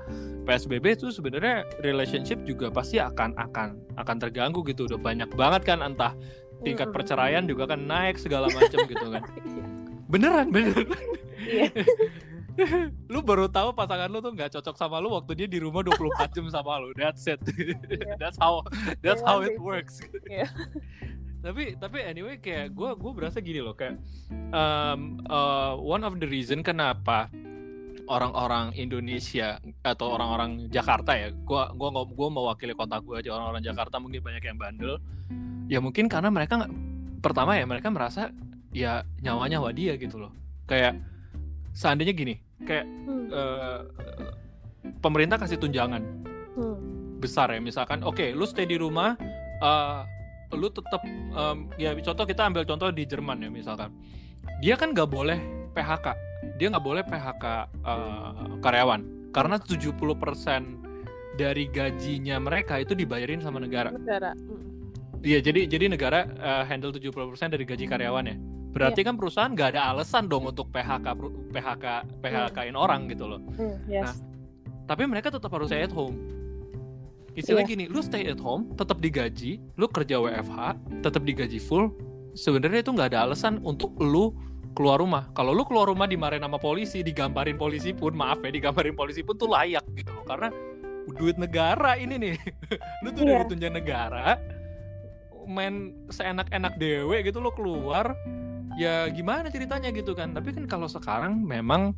psbb 0.44 0.98
itu 0.98 1.14
sebenarnya 1.14 1.62
relationship 1.86 2.42
juga 2.42 2.74
pasti 2.74 2.98
akan 2.98 3.38
akan 3.38 3.68
akan 4.02 4.16
terganggu 4.18 4.66
gitu. 4.66 4.90
Udah 4.90 4.98
banyak 4.98 5.30
banget 5.38 5.62
kan 5.62 5.86
entah 5.86 6.18
tingkat 6.66 6.90
perceraian 6.90 7.46
juga 7.46 7.70
kan 7.70 7.86
naik 7.86 8.18
segala 8.18 8.50
macam 8.50 8.82
gitu 8.90 9.08
kan. 9.14 9.24
Beneran 10.12 10.50
beneran. 10.50 10.90
Iya. 11.38 11.70
lu 13.14 13.20
baru 13.26 13.50
tahu 13.50 13.74
pasangan 13.74 14.10
lu 14.10 14.22
tuh 14.22 14.34
nggak 14.34 14.54
cocok 14.60 14.76
sama 14.78 15.02
lu 15.02 15.14
waktu 15.14 15.34
dia 15.34 15.48
di 15.50 15.58
rumah 15.58 15.82
24 15.82 16.36
jam 16.36 16.46
sama 16.54 16.80
lu. 16.82 16.94
That's 16.94 17.26
it. 17.26 17.42
That's 18.22 18.38
how 18.38 18.62
that's 19.02 19.22
how 19.26 19.42
it 19.42 19.58
works. 19.58 20.02
Iya. 20.30 20.50
tapi 21.44 21.76
tapi 21.76 22.00
anyway 22.00 22.40
kayak 22.40 22.72
gue 22.72 22.96
gue 22.96 23.12
berasa 23.12 23.44
gini 23.44 23.60
loh 23.60 23.76
kayak 23.76 24.00
um, 24.56 25.20
uh, 25.28 25.76
one 25.76 26.08
of 26.08 26.16
the 26.24 26.24
reason 26.24 26.64
kenapa 26.64 27.28
orang-orang 28.08 28.72
Indonesia 28.80 29.60
atau 29.84 30.16
orang-orang 30.16 30.68
Jakarta 30.72 31.16
ya 31.16 31.32
gua 31.32 31.72
gua 31.72 31.92
nggak 31.92 32.06
gua 32.16 32.28
mewakili 32.32 32.76
kota 32.76 33.00
gue 33.00 33.16
aja 33.16 33.32
orang-orang 33.32 33.64
Jakarta 33.64 33.96
mungkin 34.00 34.20
banyak 34.20 34.44
yang 34.44 34.60
bandel. 34.60 35.00
Ya 35.72 35.80
mungkin 35.80 36.12
karena 36.12 36.28
mereka 36.28 36.68
pertama 37.24 37.56
ya 37.56 37.64
mereka 37.64 37.88
merasa 37.88 38.36
ya 38.76 39.08
nyawa 39.24 39.48
nyawa 39.48 39.72
dia 39.72 39.96
gitu 39.96 40.20
loh. 40.20 40.36
Kayak 40.68 41.00
seandainya 41.72 42.12
gini 42.12 42.43
kayak 42.62 42.86
Hmm, 42.86 43.28
eh, 43.34 43.80
pemerintah 45.02 45.42
kasih 45.42 45.58
tunjangan. 45.58 46.02
Hmm, 46.54 46.78
besar 47.18 47.50
ya 47.50 47.60
misalkan 47.64 48.06
oke 48.06 48.36
lu 48.36 48.46
stay 48.46 48.70
di 48.70 48.78
rumah 48.78 49.18
eh, 49.64 50.02
lu 50.54 50.70
tetap 50.70 51.02
em, 51.08 51.58
ya 51.82 51.98
contoh 51.98 52.30
kita 52.30 52.46
ambil 52.46 52.62
contoh 52.64 52.94
di 52.94 53.04
Jerman 53.10 53.42
ya 53.42 53.50
misalkan. 53.50 53.90
Dia 54.62 54.78
kan 54.78 54.94
nggak 54.94 55.10
boleh 55.10 55.40
PHK 55.74 56.34
dia 56.60 56.68
nggak 56.70 56.86
boleh 56.86 57.04
PHK 57.04 57.46
eh, 57.84 58.32
karyawan. 58.62 59.02
Karena 59.34 59.58
70% 59.58 59.98
dari 61.34 61.66
gajinya 61.66 62.38
mereka 62.38 62.78
itu 62.78 62.94
dibayarin 62.94 63.42
sama 63.42 63.58
negara. 63.58 63.90
Negara. 63.90 64.38
Hmm. 64.38 64.74
Iya 65.24 65.40
jadi 65.40 65.66
jadi 65.66 65.88
negara 65.88 66.28
eh, 66.28 66.64
handle 66.68 66.92
70% 66.92 67.56
dari 67.56 67.64
gaji 67.64 67.88
karyawannya 67.88 68.36
berarti 68.74 69.02
kan 69.02 69.16
perusahaan 69.16 69.48
nggak 69.48 69.78
ada 69.78 69.94
alasan 69.94 70.26
dong 70.26 70.50
untuk 70.50 70.68
PHK 70.68 71.06
PHK 71.54 71.86
PHK-in 72.20 72.74
orang 72.74 73.06
gitu 73.06 73.30
loh 73.30 73.40
Hmm, 73.54 73.78
yes. 73.86 74.20
tapi 74.84 75.06
mereka 75.06 75.30
tetap 75.30 75.54
harus 75.54 75.70
stay 75.70 75.86
at 75.86 75.94
home 75.94 76.18
istilahnya 77.34 77.66
Iya. 77.66 77.74
gini 77.78 77.86
lu 77.88 78.02
stay 78.02 78.26
at 78.26 78.38
home 78.38 78.74
tetap 78.74 78.98
digaji 78.98 79.62
lu 79.74 79.86
kerja 79.86 80.18
WFH 80.18 80.60
tetap 81.02 81.22
digaji 81.22 81.58
full 81.58 81.94
sebenarnya 82.34 82.82
itu 82.82 82.92
nggak 82.92 83.14
ada 83.14 83.30
alasan 83.30 83.62
untuk 83.62 83.94
lu 83.96 84.34
keluar 84.74 84.98
rumah. 84.98 85.30
Kalau 85.38 85.54
lu 85.54 85.62
keluar 85.64 85.86
rumah 85.86 86.10
dimarahin 86.10 86.42
sama 86.42 86.58
polisi, 86.58 87.06
digambarin 87.06 87.62
polisi 87.62 87.94
pun, 87.94 88.10
maaf 88.10 88.42
ya, 88.42 88.50
digambarin 88.50 88.98
polisi 88.98 89.22
pun 89.22 89.38
tuh 89.38 89.46
layak 89.46 89.86
gitu 89.94 90.10
loh. 90.10 90.26
Karena 90.26 90.50
duit 91.14 91.38
negara 91.38 91.94
ini 91.94 92.18
nih. 92.18 92.34
lu 93.06 93.14
tuh 93.14 93.22
Iya. 93.22 93.38
dari 93.38 93.46
tunjangan 93.54 93.76
negara 93.78 94.26
main 95.46 95.94
seenak-enak 96.10 96.74
dewe 96.80 97.22
gitu 97.22 97.38
lo 97.38 97.54
keluar 97.54 98.18
ya 98.80 99.08
gimana 99.10 99.50
ceritanya 99.50 99.90
gitu 99.94 100.14
kan. 100.14 100.34
Tapi 100.34 100.54
kan 100.56 100.66
kalau 100.66 100.88
sekarang 100.90 101.42
memang 101.46 101.94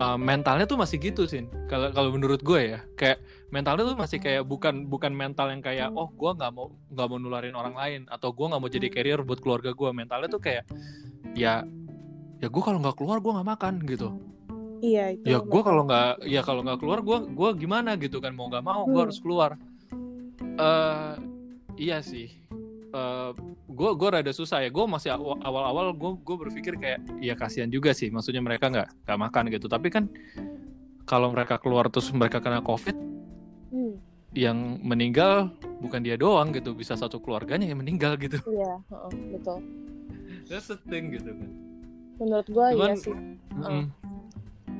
uh, 0.00 0.18
mentalnya 0.20 0.68
tuh 0.68 0.78
masih 0.78 1.00
gitu 1.00 1.24
sih 1.24 1.44
kalau 1.66 1.90
kalau 1.92 2.10
menurut 2.12 2.40
gue 2.44 2.76
ya 2.76 2.80
kayak 2.96 3.18
mentalnya 3.48 3.88
tuh 3.88 3.96
masih 3.98 4.18
kayak 4.20 4.44
bukan 4.44 4.86
bukan 4.90 5.12
mental 5.14 5.48
yang 5.48 5.62
kayak 5.64 5.88
oh 5.94 6.10
gue 6.12 6.30
nggak 6.36 6.52
mau 6.52 6.72
nggak 6.92 7.06
mau 7.08 7.18
nularin 7.18 7.56
orang 7.56 7.74
lain 7.74 8.00
atau 8.12 8.32
gue 8.34 8.46
nggak 8.46 8.60
mau 8.60 8.70
jadi 8.70 8.86
carrier 8.92 9.20
buat 9.24 9.40
keluarga 9.40 9.72
gue. 9.72 9.90
Mentalnya 9.92 10.28
tuh 10.28 10.42
kayak 10.42 10.64
ya 11.36 11.64
ya 12.40 12.48
gue 12.52 12.62
kalau 12.62 12.78
nggak 12.80 12.96
keluar 13.00 13.18
gue 13.20 13.32
nggak 13.32 13.48
makan 13.56 13.74
gitu. 13.88 14.08
Iya 14.84 15.16
itu. 15.16 15.24
ya 15.24 15.38
gue 15.40 15.62
kalau 15.64 15.88
nggak 15.88 16.28
ya 16.28 16.40
kalau 16.44 16.60
nggak 16.60 16.78
keluar 16.84 17.00
gue 17.00 17.16
gua 17.32 17.50
gimana? 17.56 17.96
gitu 17.96 18.20
kan 18.20 18.36
mau 18.36 18.52
nggak 18.52 18.60
mau 18.60 18.84
gue 18.84 18.92
Hmm. 18.92 19.04
harus 19.08 19.18
keluar. 19.24 19.50
Eh 20.60 21.12
iya 21.80 22.04
sih 22.04 22.28
eh 22.96 23.30
gue 23.68 23.90
gue 23.92 24.08
rada 24.08 24.32
susah 24.32 24.64
ya. 24.64 24.70
Gue 24.72 24.88
masih 24.88 25.12
aw- 25.12 25.40
awal-awal 25.44 25.92
gue 25.92 26.12
gue 26.16 26.36
berpikir 26.48 26.80
kayak 26.80 27.00
ya 27.20 27.36
kasihan 27.36 27.68
juga 27.68 27.92
sih. 27.92 28.08
Maksudnya 28.08 28.40
mereka 28.40 28.72
nggak 28.72 28.88
nggak 29.04 29.18
makan 29.20 29.44
gitu. 29.52 29.66
Tapi 29.68 29.88
kan 29.92 30.08
kalau 31.04 31.30
mereka 31.30 31.60
keluar 31.60 31.92
terus 31.92 32.08
mereka 32.10 32.40
kena 32.40 32.64
covid 32.64 32.96
Hmm, 33.66 33.98
yang 34.32 34.80
meninggal 34.80 35.52
bukan 35.84 36.00
dia 36.00 36.16
doang 36.16 36.54
gitu. 36.56 36.72
Bisa 36.72 36.96
satu 36.96 37.20
keluarganya 37.20 37.68
yang 37.68 37.82
meninggal 37.82 38.16
gitu. 38.16 38.40
Iya, 38.48 38.80
heeh, 38.88 39.12
betul. 39.36 39.58
that's 40.48 40.70
the 40.70 40.78
thing 40.88 41.12
gitu 41.12 41.34
kan. 41.34 41.50
Menurut 42.16 42.46
gua 42.48 42.66
iya 42.72 42.94
sih. 42.96 43.12
Mm-mm. 43.52 43.92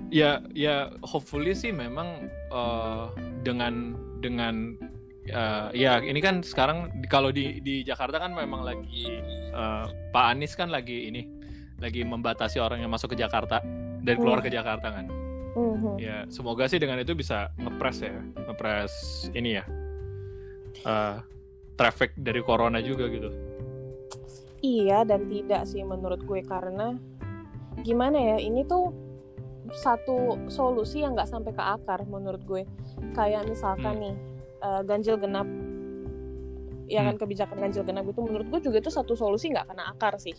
Ya, 0.07 0.39
ya, 0.55 0.95
hopefully 1.03 1.51
sih 1.51 1.75
memang 1.75 2.31
eh, 2.31 3.05
dengan 3.43 3.99
dengan 4.23 4.79
eh, 5.27 5.67
ya 5.75 5.99
ini 5.99 6.19
kan 6.19 6.41
sekarang 6.41 6.91
di- 6.97 7.07
kalau 7.07 7.29
di 7.29 7.59
di 7.59 7.83
Jakarta 7.83 8.17
kan 8.17 8.31
memang 8.31 8.63
lagi 8.63 9.19
eh, 9.51 9.85
Pak 10.11 10.25
Anies 10.31 10.53
kan 10.53 10.69
lagi 10.69 11.07
ini 11.07 11.23
lagi 11.77 12.01
membatasi 12.01 12.57
orang 12.57 12.81
yang 12.81 12.89
masuk 12.89 13.13
ke 13.13 13.19
Jakarta 13.19 13.61
dan 14.01 14.15
keluar 14.17 14.41
ke 14.41 14.49
Jakarta 14.49 14.89
kan. 14.89 15.07
Mhm. 15.53 15.97
Ya, 15.97 16.25
semoga 16.27 16.65
sih 16.67 16.77
dengan 16.77 16.97
itu 16.97 17.13
bisa 17.13 17.49
ngepres 17.57 18.01
ya, 18.01 18.13
ngepres 18.45 18.93
ini 19.33 19.57
ya. 19.57 19.65
eh, 20.79 21.17
traffic 21.75 22.13
dari 22.15 22.41
corona 22.41 22.79
juga 22.79 23.09
gitu. 23.09 23.33
Iya 24.61 25.05
dan 25.05 25.25
tidak 25.27 25.65
sih 25.65 25.81
menurut 25.81 26.21
gue 26.21 26.41
karena 26.43 26.97
gimana 27.81 28.17
ya 28.17 28.37
ini 28.39 28.61
tuh 28.63 28.93
satu 29.75 30.17
solusi 30.47 31.01
yang 31.01 31.13
nggak 31.13 31.27
sampai 31.27 31.51
ke 31.51 31.61
akar 31.61 32.05
menurut 32.05 32.41
gue 32.43 32.63
kayak 33.13 33.45
misalkan 33.47 33.95
Hmm. 33.95 34.03
nih 34.03 34.15
eh, 34.59 34.83
ganjil 34.83 35.17
genap. 35.17 35.49
Ya 36.87 37.03
kan 37.03 37.19
Hmm. 37.19 37.23
kebijakan 37.23 37.59
ganjil 37.59 37.83
genap 37.83 38.07
itu 38.07 38.21
menurut 38.23 38.47
gue 38.47 38.61
juga 38.63 38.79
itu 38.79 38.91
satu 38.91 39.13
solusi 39.13 39.51
nggak 39.51 39.67
kena 39.67 39.91
akar 39.91 40.23
sih 40.23 40.35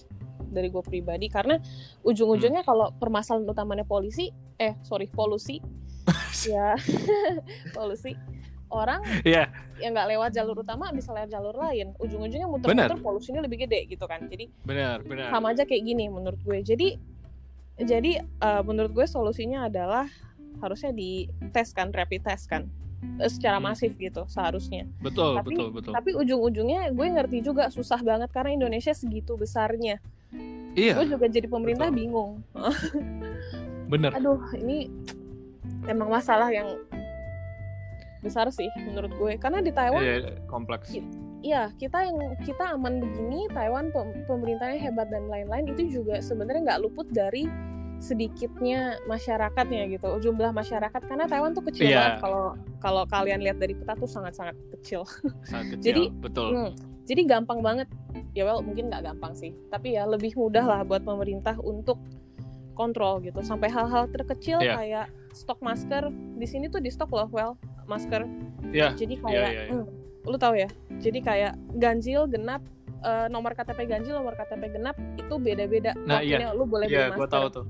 dari 0.48 0.72
gue 0.72 0.80
pribadi. 0.80 1.28
Karena 1.28 1.60
ujung-ujungnya 2.02 2.64
Hmm. 2.64 2.70
kalau 2.70 2.88
permasalahan 2.96 3.44
utamanya 3.46 3.84
polisi 3.84 4.32
eh 4.56 4.80
sorry 4.82 5.08
polusi. 5.08 5.60
Ya 6.48 6.78
polusi. 7.76 8.16
Orang 8.68 9.00
Iya, 9.24 9.48
yang 9.80 9.96
nggak 9.96 10.08
lewat 10.12 10.30
jalur 10.36 10.60
utama 10.60 10.92
bisa 10.92 11.16
lewat 11.16 11.32
jalur 11.32 11.56
lain. 11.56 11.96
Ujung-ujungnya 12.00 12.48
muter-muter 12.48 13.00
polusinya 13.00 13.40
lebih 13.40 13.64
gede 13.64 13.88
gitu 13.88 14.04
kan. 14.04 14.28
Jadi 14.28 14.52
benar, 14.64 15.00
benar. 15.08 15.32
sama 15.32 15.56
aja 15.56 15.64
kayak 15.64 15.84
gini 15.84 16.12
menurut 16.12 16.36
gue. 16.44 16.60
Jadi 16.64 17.00
jadi 17.80 18.12
eh, 18.20 18.62
menurut 18.64 18.92
gue 18.92 19.08
solusinya 19.08 19.72
adalah 19.72 20.04
harusnya 20.60 20.92
dites 20.92 21.72
kan 21.72 21.96
rapid 21.96 22.28
test 22.28 22.50
kan 22.50 22.68
secara 23.24 23.58
masif 23.58 23.94
gitu 23.94 24.26
seharusnya 24.26 24.86
Betul, 25.00 25.36
Tapi- 25.36 25.54
betul, 25.54 25.68
betul. 25.72 25.92
tapi 25.92 26.10
ujung-ujungnya 26.14 26.90
gue 26.90 27.08
ngerti 27.08 27.38
juga 27.40 27.68
susah 27.68 28.00
banget 28.00 28.30
karena 28.30 28.54
Indonesia 28.56 28.92
segitu 28.92 29.34
besarnya 29.34 30.02
Iya, 30.74 30.94
gue 30.96 31.10
juga 31.10 31.26
jadi 31.26 31.46
pemerintah 31.46 31.88
betul. 31.88 31.98
bingung 31.98 32.32
benar. 33.92 34.14
aduh 34.14 34.38
ini 34.56 34.90
emang 35.86 36.08
masalah 36.08 36.50
yang 36.50 36.68
besar 38.20 38.50
sih 38.50 38.68
menurut 38.84 39.14
gue 39.14 39.34
karena 39.38 39.60
di 39.60 39.70
Taiwan 39.70 40.02
Iya, 40.02 40.16
kompleks. 40.46 40.90
Iya, 41.38 41.70
kita 41.78 42.02
yang 42.02 42.18
kita 42.42 42.74
aman 42.74 42.98
begini, 42.98 43.46
Taiwan 43.48 43.94
pem- 43.94 44.26
pemerintahnya 44.26 44.82
hebat 44.82 45.06
dan 45.08 45.30
lain-lain 45.30 45.70
itu 45.70 46.02
juga 46.02 46.18
sebenarnya 46.18 46.66
nggak 46.66 46.82
luput 46.82 47.08
dari 47.08 47.46
sedikitnya 48.00 48.80
masyarakatnya 49.06 49.90
gitu, 49.90 50.08
jumlah 50.22 50.52
masyarakat 50.52 51.02
karena 51.02 51.26
Taiwan 51.26 51.52
tuh 51.52 51.66
kecil 51.66 51.88
Iya. 51.88 51.98
banget 51.98 52.14
kalau 52.22 52.44
kalau 52.78 53.04
kalian 53.06 53.42
lihat 53.42 53.58
dari 53.58 53.74
peta 53.74 53.94
tuh 53.94 54.06
sangat-sangat 54.06 54.54
kecil. 54.72 55.02
Sangat 55.44 55.68
kecil, 55.74 55.84
Jadi- 55.84 56.10
betul. 56.16 56.50
Hmm, 56.52 56.74
Jadi 57.04 57.24
gampang 57.24 57.64
banget, 57.64 57.88
ya 58.34 58.44
well 58.44 58.60
mungkin 58.60 58.92
nggak 58.92 59.00
gampang 59.06 59.32
sih, 59.32 59.56
tapi 59.68 59.96
ya 59.96 60.04
lebih 60.04 60.36
mudah 60.36 60.62
lah 60.62 60.84
buat 60.84 61.02
pemerintah 61.02 61.56
untuk 61.58 61.96
kontrol 62.74 63.18
gitu, 63.20 63.40
sampai 63.42 63.68
hal-hal 63.68 64.06
terkecil 64.08 64.60
Iya. 64.60 64.76
kayak 64.76 65.06
stok 65.32 65.58
masker 65.60 66.12
di 66.12 66.44
sini 66.44 66.68
tuh 66.68 66.78
di 66.78 66.92
stok 66.92 67.10
loh 67.10 67.30
well 67.30 67.56
masker 67.86 68.28
Iya, 68.68 68.92
jadi 68.94 69.16
kayak 69.18 69.50
iya, 69.50 69.64
iya. 69.64 69.72
hmm, 69.72 69.86
lu 70.26 70.36
tahu 70.36 70.56
ya 70.56 70.68
jadi 70.98 71.20
kayak 71.22 71.54
ganjil 71.74 72.28
genap 72.28 72.60
eh, 73.00 73.28
nomor 73.28 73.52
KTP 73.52 73.80
ganjil 73.86 74.14
nomor 74.14 74.34
KTP 74.34 74.64
genap 74.72 74.96
itu 75.16 75.36
beda-beda 75.36 75.92
Nah, 76.00 76.20
waktunya 76.20 76.50
lu 76.52 76.64
boleh 76.64 76.86
Iya, 76.86 77.10
beli 77.10 77.12
masker 77.18 77.30
tahu 77.30 77.48
tuh. 77.52 77.66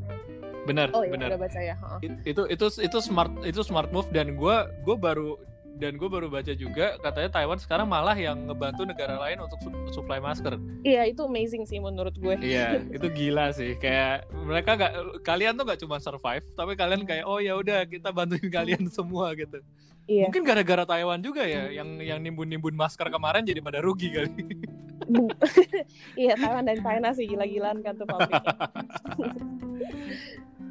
Benar, 0.64 0.88
oh 0.92 1.00
iya 1.00 1.12
benar. 1.12 1.28
udah 1.32 1.40
baca 1.40 1.60
ya. 1.60 1.76
It- 2.00 2.22
itu 2.28 2.42
itu 2.46 2.66
itu 2.82 2.98
smart 3.00 3.32
itu 3.42 3.62
smart 3.62 3.88
move 3.88 4.08
dan 4.10 4.36
gua 4.36 4.68
gua 4.82 4.96
baru 4.96 5.40
dan 5.78 5.94
gue 5.94 6.10
baru 6.10 6.26
baca 6.26 6.50
juga 6.52 6.98
katanya 6.98 7.30
Taiwan 7.32 7.56
sekarang 7.56 7.86
malah 7.86 8.18
yang 8.18 8.50
ngebantu 8.50 8.82
negara 8.82 9.14
lain 9.20 9.38
untuk 9.40 9.62
su- 9.62 9.70
supply 9.94 10.18
masker. 10.18 10.58
iya 10.82 11.06
itu 11.06 11.22
amazing 11.22 11.64
sih 11.64 11.78
menurut 11.78 12.18
gue 12.18 12.34
Iya, 12.36 12.82
itu 12.98 13.06
gila 13.08 13.54
sih. 13.54 13.78
Kayak 13.78 14.26
mereka 14.34 14.74
nggak 14.74 14.94
kalian 15.22 15.54
tuh 15.54 15.64
nggak 15.64 15.80
cuma 15.80 16.02
survive, 16.02 16.42
tapi 16.52 16.74
kalian 16.74 17.06
kayak 17.06 17.24
oh 17.24 17.38
ya 17.38 17.54
udah 17.54 17.86
kita 17.86 18.10
bantuin 18.10 18.50
kalian 18.50 18.90
semua 18.92 19.38
gitu. 19.38 19.62
iya 20.04 20.26
Mungkin 20.26 20.42
gara-gara 20.42 20.82
Taiwan 20.84 21.22
juga 21.22 21.46
ya 21.46 21.70
yang 21.70 22.02
yang 22.02 22.20
nimbun-nimbun 22.20 22.74
masker 22.74 23.06
kemarin 23.08 23.46
jadi 23.46 23.62
pada 23.62 23.78
rugi 23.78 24.10
kali. 24.10 24.34
Iya 26.20 26.34
Taiwan 26.36 26.64
dan 26.64 26.78
China 26.80 27.10
sih 27.12 27.26
gila-gilaan 27.26 27.80
kan 27.80 27.96
tuh 27.96 28.06
pabriknya 28.06 28.54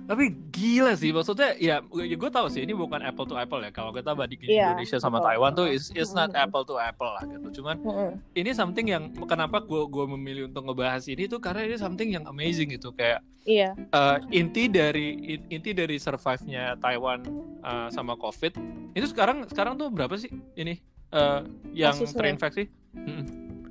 Tapi 0.06 0.30
gila 0.54 0.94
sih 0.94 1.10
maksudnya 1.10 1.58
ya, 1.58 1.82
ya 1.82 2.14
gue 2.14 2.30
tahu 2.30 2.46
sih 2.46 2.62
ini 2.62 2.70
bukan 2.70 3.02
apple 3.02 3.26
to 3.26 3.34
apple 3.34 3.58
ya. 3.58 3.74
Kalau 3.74 3.90
kita 3.90 4.14
bandingin 4.14 4.46
Iya, 4.46 4.70
Indonesia 4.70 5.02
sama 5.02 5.18
betul. 5.18 5.26
Taiwan 5.34 5.50
tuh 5.50 5.66
is 5.66 5.90
is 5.98 6.14
not 6.14 6.30
apple 6.30 6.62
to 6.62 6.78
apple 6.78 7.10
lah 7.10 7.26
gitu. 7.26 7.58
Cuman 7.58 7.82
Heeh. 7.82 8.10
ini 8.38 8.54
something 8.54 8.86
yang 8.86 9.10
kenapa 9.26 9.58
gue 9.58 9.82
gue 9.82 10.06
memilih 10.06 10.46
untuk 10.46 10.62
ngebahas 10.62 11.02
ini 11.10 11.26
tuh 11.26 11.42
karena 11.42 11.66
ini 11.66 11.74
something 11.74 12.06
yang 12.14 12.22
amazing 12.22 12.70
gitu 12.70 12.94
kayak 12.94 13.18
iya 13.42 13.74
eh, 13.74 14.16
inti 14.30 14.70
dari 14.70 15.06
in- 15.26 15.46
inti 15.50 15.74
dari 15.74 15.98
survive-nya 15.98 16.78
Taiwan 16.78 17.26
eh, 17.66 17.88
sama 17.90 18.14
COVID 18.14 18.62
itu 18.94 19.06
sekarang 19.10 19.50
sekarang 19.50 19.74
tuh 19.74 19.90
berapa 19.90 20.14
sih 20.14 20.30
ini 20.54 20.78
eh, 21.10 21.40
yang 21.74 21.98
Kasusnya. 21.98 22.14
terinfeksi? 22.14 22.70
Mm-mm. 22.94 23.26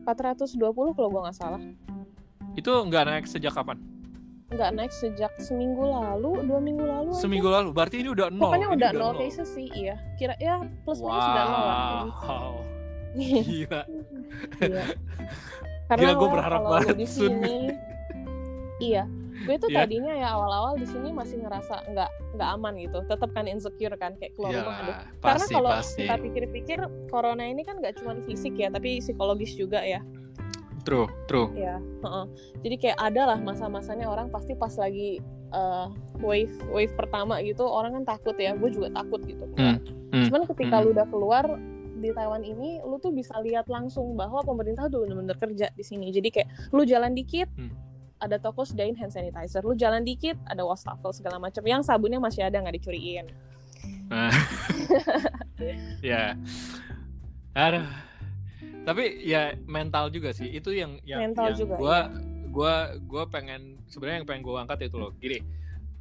420 0.05 0.95
kalau 0.95 1.09
gue 1.09 1.21
nggak 1.25 1.37
salah 1.37 1.61
Itu 2.53 2.71
nggak 2.85 3.03
naik 3.03 3.25
sejak 3.25 3.51
kapan? 3.51 3.81
nggak 4.45 4.71
naik 4.71 4.93
sejak 4.93 5.33
seminggu 5.41 5.81
lalu 5.83 6.45
dua 6.45 6.61
minggu 6.61 6.85
lalu 6.85 7.11
aja. 7.11 7.19
Seminggu 7.19 7.49
lalu. 7.49 7.73
Berarti 7.73 7.99
ini 7.99 8.13
udah 8.13 8.29
nol. 8.29 8.45
pokoknya 8.45 8.67
Ini 8.69 8.75
udah 8.77 8.91
nol 8.93 9.13
cases 9.17 9.49
sih 9.51 9.67
iya 9.73 9.97
kira 10.15 10.37
ya 10.37 10.61
plus 10.85 11.01
minus 11.01 11.17
sudah 11.19 11.43
nol 11.43 11.63
lah 11.65 11.81
Wow. 12.23 12.53
Iya. 13.17 13.41
Gila. 13.41 13.81
Iya. 14.61 14.83
Karena 15.85 16.01
Gila, 16.03 16.13
gua 16.13 16.23
lo 16.23 16.33
berharap 16.33 16.61
banget, 16.63 16.95
di 16.95 17.07
sini, 17.07 17.57
iya, 18.79 19.03
gue 19.43 19.55
tuh 19.59 19.67
Iya. 19.67 19.83
tadinya 19.83 20.13
ya 20.15 20.27
awal-awal 20.31 20.79
di 20.79 20.87
sini 20.87 21.11
masih 21.11 21.43
ngerasa 21.43 21.91
nggak 21.91 22.09
nggak 22.39 22.49
aman 22.55 22.73
gitu, 22.79 22.99
tetap 23.11 23.29
kan 23.35 23.45
insecure 23.45 23.95
kan 23.99 24.15
kayak 24.15 24.31
keluar 24.39 24.55
rumah. 24.55 24.75
Aduh. 24.79 24.95
Iyalah, 24.95 25.19
Karena 25.19 25.45
kalau 25.51 25.71
kita 25.83 26.15
pikir-pikir, 26.23 26.79
corona 27.11 27.43
ini 27.43 27.61
kan 27.67 27.83
nggak 27.83 27.99
cuma 27.99 28.15
fisik 28.23 28.55
ya, 28.55 28.71
tapi 28.71 29.03
psikologis 29.03 29.51
juga 29.59 29.83
ya. 29.83 29.99
True, 30.85 31.09
true. 31.25 31.49
Ya, 31.57 31.81
heeh. 31.81 32.25
jadi 32.61 32.75
kayak 32.77 32.97
ada 33.01 33.21
lah 33.33 33.37
masa-masanya 33.41 34.05
orang 34.05 34.29
pasti 34.29 34.53
pas 34.53 34.71
lagi 34.77 35.17
eh, 35.49 35.87
wave 36.21 36.51
wave 36.69 36.93
pertama 36.93 37.41
gitu, 37.41 37.65
orang 37.65 37.97
kan 38.01 38.17
takut 38.17 38.37
ya, 38.37 38.53
gue 38.53 38.69
juga 38.69 38.93
takut 38.93 39.19
gitu. 39.25 39.49
Hmm, 39.57 39.81
hmm, 40.13 40.29
Cuman 40.29 40.41
ketika 40.45 40.75
hmm. 40.79 40.83
lu 40.85 40.89
udah 40.93 41.07
keluar 41.09 41.45
di 41.95 42.11
Taiwan 42.11 42.43
ini, 42.43 42.83
lu 42.83 42.99
tuh 42.99 43.09
bisa 43.15 43.33
lihat 43.41 43.65
langsung 43.65 44.13
bahwa 44.13 44.43
pemerintah 44.43 44.91
tuh 44.91 45.07
bener-bener 45.07 45.33
kerja 45.39 45.71
di 45.73 45.81
sini. 45.81 46.11
Jadi 46.11 46.27
kayak 46.29 46.49
lu 46.75 46.83
jalan 46.85 47.15
dikit, 47.17 47.47
Hmm. 47.55 47.71
Ada 48.19 48.37
toko 48.39 48.63
sediain 48.63 48.95
hand 48.95 49.11
sanitizer. 49.11 49.61
Lu 49.65 49.75
jalan 49.75 50.03
dikit, 50.03 50.39
ada 50.47 50.63
wastafel 50.63 51.11
segala 51.11 51.37
macam. 51.37 51.61
Yang 51.63 51.87
sabunnya 51.89 52.19
masih 52.19 52.47
ada 52.47 52.57
nggak 52.59 52.75
dicuriin. 52.81 53.27
Nah. 54.07 54.31
ya. 56.05 56.39
Aduh. 57.55 57.87
Tapi 58.85 59.25
ya 59.25 59.57
mental 59.65 60.13
juga 60.13 60.29
sih. 60.31 60.51
Itu 60.53 60.69
yang 60.71 61.01
yang 61.03 61.31
Mental 61.31 61.51
yang 61.51 61.57
juga, 61.57 61.75
gua 61.81 61.99
gua 62.53 62.75
gua 63.03 63.23
pengen 63.27 63.75
sebenarnya 63.89 64.17
yang 64.21 64.27
pengen 64.27 64.43
gue 64.45 64.53
angkat 64.57 64.79
itu 64.89 64.97
loh 64.97 65.11
gini 65.17 65.39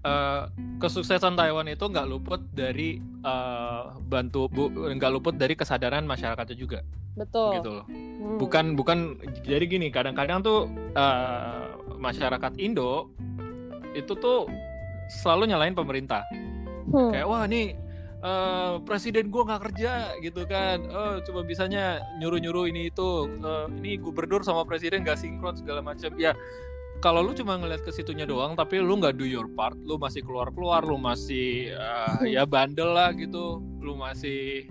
uh, 0.04 0.49
kesuksesan 0.80 1.37
Taiwan 1.37 1.68
itu 1.68 1.85
nggak 1.85 2.06
luput 2.09 2.40
dari 2.52 3.00
uh, 3.25 3.97
bantu 4.04 4.49
bu 4.49 4.64
nggak 4.73 5.12
luput 5.12 5.35
dari 5.37 5.54
kesadaran 5.56 6.04
masyarakatnya 6.09 6.56
juga 6.56 6.80
betul 7.14 7.54
gitu 7.61 7.71
loh 7.71 7.87
hmm. 7.87 8.38
bukan 8.40 8.75
bukan 8.75 8.99
jadi 9.47 9.64
gini 9.68 9.88
kadang-kadang 9.92 10.42
tuh 10.42 10.66
uh, 10.99 11.63
masyarakat 12.04 12.52
Indo 12.61 13.08
itu 13.96 14.12
tuh 14.20 14.44
selalu 15.08 15.54
nyalain 15.54 15.73
pemerintah. 15.73 16.26
Hmm. 16.84 17.11
kayak 17.16 17.26
wah 17.26 17.49
nih 17.49 17.80
uh, 18.20 18.76
presiden 18.84 19.32
gue 19.32 19.42
nggak 19.44 19.62
kerja 19.70 19.92
gitu 20.20 20.44
kan. 20.44 20.84
Oh 20.92 21.16
coba 21.25 21.40
bisanya 21.49 22.04
nyuruh 22.20 22.40
nyuruh 22.40 22.68
ini 22.68 22.92
itu 22.92 23.28
uh, 23.40 23.66
ini 23.80 23.96
gubernur 23.96 24.44
sama 24.44 24.68
presiden 24.68 25.00
nggak 25.04 25.16
sinkron 25.16 25.56
segala 25.56 25.80
macam. 25.80 26.12
Ya 26.20 26.37
kalau 27.00 27.20
lu 27.20 27.37
cuma 27.37 27.61
ngeliat 27.61 27.84
ke 27.84 27.92
situnya 27.92 28.25
doang 28.25 28.56
tapi 28.56 28.80
lu 28.80 28.96
nggak 29.00 29.16
do 29.16 29.25
your 29.28 29.49
part 29.52 29.76
lu 29.84 30.00
masih 30.00 30.25
keluar 30.25 30.49
keluar 30.52 30.84
lu 30.84 30.96
masih 31.00 31.73
uh, 31.76 32.25
ya 32.25 32.44
bandel 32.44 32.92
lah 32.92 33.12
gitu. 33.16 33.64
Lu 33.80 33.96
masih 33.96 34.68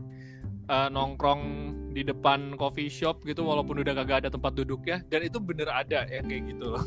uh, 0.69 0.89
nongkrong 0.89 1.73
di 1.93 2.01
depan 2.01 2.57
coffee 2.57 2.89
shop 2.89 3.21
gitu 3.21 3.45
walaupun 3.45 3.85
udah 3.85 3.93
kagak 3.93 4.25
ada 4.25 4.29
tempat 4.33 4.53
duduk 4.53 4.85
ya. 4.85 5.01
Dan 5.09 5.29
itu 5.29 5.37
bener 5.41 5.69
ada 5.69 6.05
ya 6.09 6.21
kayak 6.21 6.55
gitu. 6.55 6.77
loh 6.77 6.85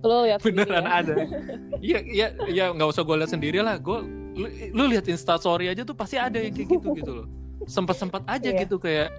lo 0.00 0.24
lihat 0.24 0.40
beneran 0.40 0.84
ya? 0.84 0.92
ada 1.04 1.14
iya 1.80 1.98
iya 2.04 2.26
iya 2.48 2.64
nggak 2.72 2.88
usah 2.88 3.02
gue 3.04 3.16
lihat 3.20 3.30
sendiri 3.30 3.58
lah 3.60 3.76
gue 3.76 3.98
lu, 4.36 4.46
lu 4.72 4.82
lihat 4.88 5.06
instastory 5.10 5.68
aja 5.68 5.84
tuh 5.84 5.96
pasti 5.96 6.16
ada 6.16 6.40
yang 6.40 6.54
kayak 6.56 6.68
gitu 6.72 6.88
gitu 6.96 7.12
loh 7.22 7.26
sempat 7.68 7.96
sempat 8.00 8.22
aja 8.24 8.50
yeah. 8.50 8.60
gitu 8.64 8.80
kayak 8.80 9.12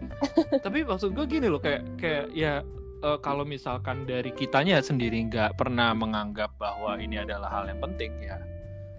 tapi 0.65 0.81
maksud 0.81 1.13
gue 1.13 1.25
gini 1.29 1.45
loh 1.45 1.61
kayak 1.61 1.85
kayak 2.01 2.25
ya 2.33 2.65
uh, 3.05 3.17
kalau 3.21 3.45
misalkan 3.45 4.07
dari 4.09 4.33
kitanya 4.33 4.81
sendiri 4.81 5.21
nggak 5.29 5.57
pernah 5.57 5.93
menganggap 5.93 6.57
bahwa 6.57 6.97
ini 6.97 7.21
adalah 7.21 7.61
hal 7.61 7.69
yang 7.69 7.81
penting 7.81 8.11
ya 8.21 8.37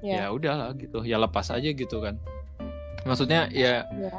yeah. 0.03 0.31
ya 0.31 0.35
udahlah 0.35 0.71
gitu 0.79 1.03
ya 1.03 1.19
lepas 1.19 1.51
aja 1.51 1.71
gitu 1.75 1.99
kan 1.99 2.19
maksudnya 3.03 3.51
ya 3.51 3.83
yeah. 3.91 4.15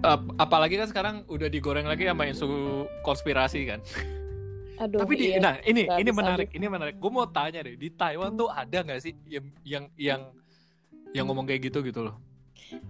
uh, 0.00 0.20
apalagi 0.40 0.80
kan 0.80 0.88
sekarang 0.88 1.16
udah 1.28 1.48
digoreng 1.52 1.84
lagi 1.84 2.08
sama 2.08 2.24
isu 2.24 2.48
konspirasi 3.04 3.68
kan 3.68 3.84
Aduh, 4.74 4.98
Tapi 5.06 5.14
di, 5.14 5.26
iya. 5.30 5.38
nah 5.38 5.54
ini 5.62 5.86
ini 5.86 6.10
menarik, 6.10 6.50
ini 6.50 6.66
menarik. 6.66 6.94
Gue 6.98 7.10
mau 7.14 7.26
tanya 7.30 7.62
deh, 7.62 7.78
di 7.78 7.88
Taiwan 7.94 8.34
tuh 8.34 8.50
ada 8.50 8.82
nggak 8.82 9.00
sih 9.00 9.14
yang 9.30 9.46
yang 9.62 9.84
yang 9.94 10.20
yang 11.14 11.24
ngomong 11.30 11.46
kayak 11.46 11.70
gitu 11.70 11.78
gitu 11.86 12.02
loh? 12.02 12.18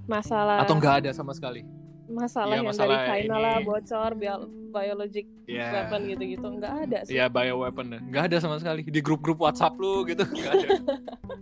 Masalah 0.09 0.65
atau 0.65 0.81
nggak 0.81 1.05
ada 1.05 1.11
sama 1.13 1.37
sekali? 1.37 1.61
Masalah 2.09 2.57
ya, 2.57 2.61
yang 2.61 2.69
masalah 2.69 2.97
dari 2.97 3.25
China 3.25 3.37
ini... 3.37 3.45
lah 3.45 3.57
bocor 3.65 4.11
bio, 4.17 4.37
biologic 4.73 5.27
yeah. 5.49 5.73
weapon 5.73 6.01
gitu-gitu 6.09 6.47
nggak 6.57 6.75
ada 6.89 6.99
sih. 7.05 7.13
Iya 7.17 7.27
yeah, 7.27 7.29
bio 7.29 7.57
weapon 7.61 7.87
nggak 7.93 8.25
ada 8.33 8.37
sama 8.41 8.57
sekali 8.57 8.81
di 8.85 9.01
grup-grup 9.05 9.45
WhatsApp 9.45 9.77
lu 9.77 10.09
gitu 10.09 10.25
nggak 10.25 10.53
ada. 10.57 10.69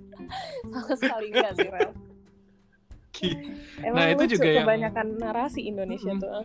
sama 0.75 0.95
sekali 0.99 1.27
nggak 1.31 1.53
sih 1.55 1.69
Rel. 1.71 1.91
Emang 3.83 3.95
nah 3.95 4.07
itu 4.11 4.25
juga 4.35 4.49
yang 4.51 4.67
kebanyakan 4.67 5.07
narasi 5.19 5.61
Indonesia 5.71 6.13
hmm. 6.15 6.23
tuh. 6.23 6.43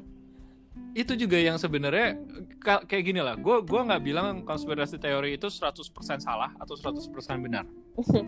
Itu 0.98 1.14
juga 1.14 1.38
yang 1.38 1.62
sebenarnya 1.62 2.18
kayak 2.64 3.04
gini 3.06 3.22
lah. 3.22 3.38
Gue 3.38 3.62
gua 3.62 3.86
nggak 3.86 4.02
bilang 4.02 4.42
konspirasi 4.42 4.98
teori 4.98 5.38
itu 5.38 5.46
100% 5.46 5.78
salah 6.18 6.50
atau 6.58 6.74
100% 6.74 7.46
benar. 7.46 7.66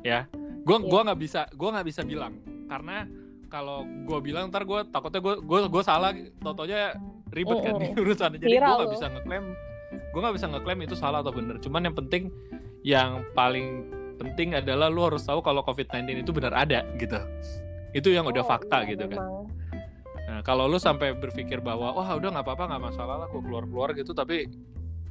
Ya. 0.00 0.24
Gue 0.64 0.80
yeah. 0.80 0.88
gua 0.88 1.00
nggak 1.04 1.20
bisa 1.20 1.44
gue 1.52 1.68
nggak 1.68 1.86
bisa 1.92 2.00
bilang. 2.08 2.40
Karena 2.72 3.04
kalau 3.52 3.84
gue 3.84 4.18
bilang 4.24 4.48
ntar 4.48 4.64
gue 4.64 4.80
takutnya 4.88 5.20
gue 5.20 5.34
gue 5.44 5.60
gue 5.68 5.82
salah 5.84 6.16
totonya 6.40 6.96
ribet 7.28 7.60
kan 7.60 7.76
mm 7.80 7.84
-hmm. 7.92 8.00
urusan. 8.00 8.30
Jadi 8.40 8.56
gue 8.56 8.76
nggak 8.80 8.92
bisa 8.96 9.06
ngeklaim 9.12 9.44
gue 9.90 10.20
nggak 10.24 10.36
bisa 10.40 10.46
ngeklaim 10.48 10.80
itu 10.88 10.96
salah 10.96 11.20
atau 11.20 11.36
benar. 11.36 11.60
Cuman 11.60 11.84
yang 11.84 11.96
penting 11.96 12.32
yang 12.80 13.28
paling 13.36 13.92
penting 14.16 14.56
adalah 14.56 14.88
lu 14.88 15.04
harus 15.04 15.20
tahu 15.24 15.44
kalau 15.44 15.60
COVID-19 15.64 16.24
itu 16.24 16.32
benar 16.32 16.56
ada 16.56 16.80
gitu. 16.96 17.20
Itu 17.92 18.08
yang 18.08 18.24
udah 18.24 18.40
oh, 18.40 18.48
fakta 18.48 18.88
iya, 18.88 18.96
gitu 18.96 19.04
kan 19.04 19.20
Nah, 20.40 20.48
kalau 20.48 20.64
lu 20.64 20.80
sampai 20.80 21.12
berpikir 21.12 21.60
bahwa 21.60 21.92
wah 21.92 22.16
udah 22.16 22.32
nggak 22.32 22.48
apa-apa 22.48 22.64
nggak 22.72 22.84
masalah 22.88 23.20
lah 23.20 23.28
gue 23.28 23.44
keluar-keluar 23.44 23.92
gitu 23.92 24.16
tapi 24.16 24.48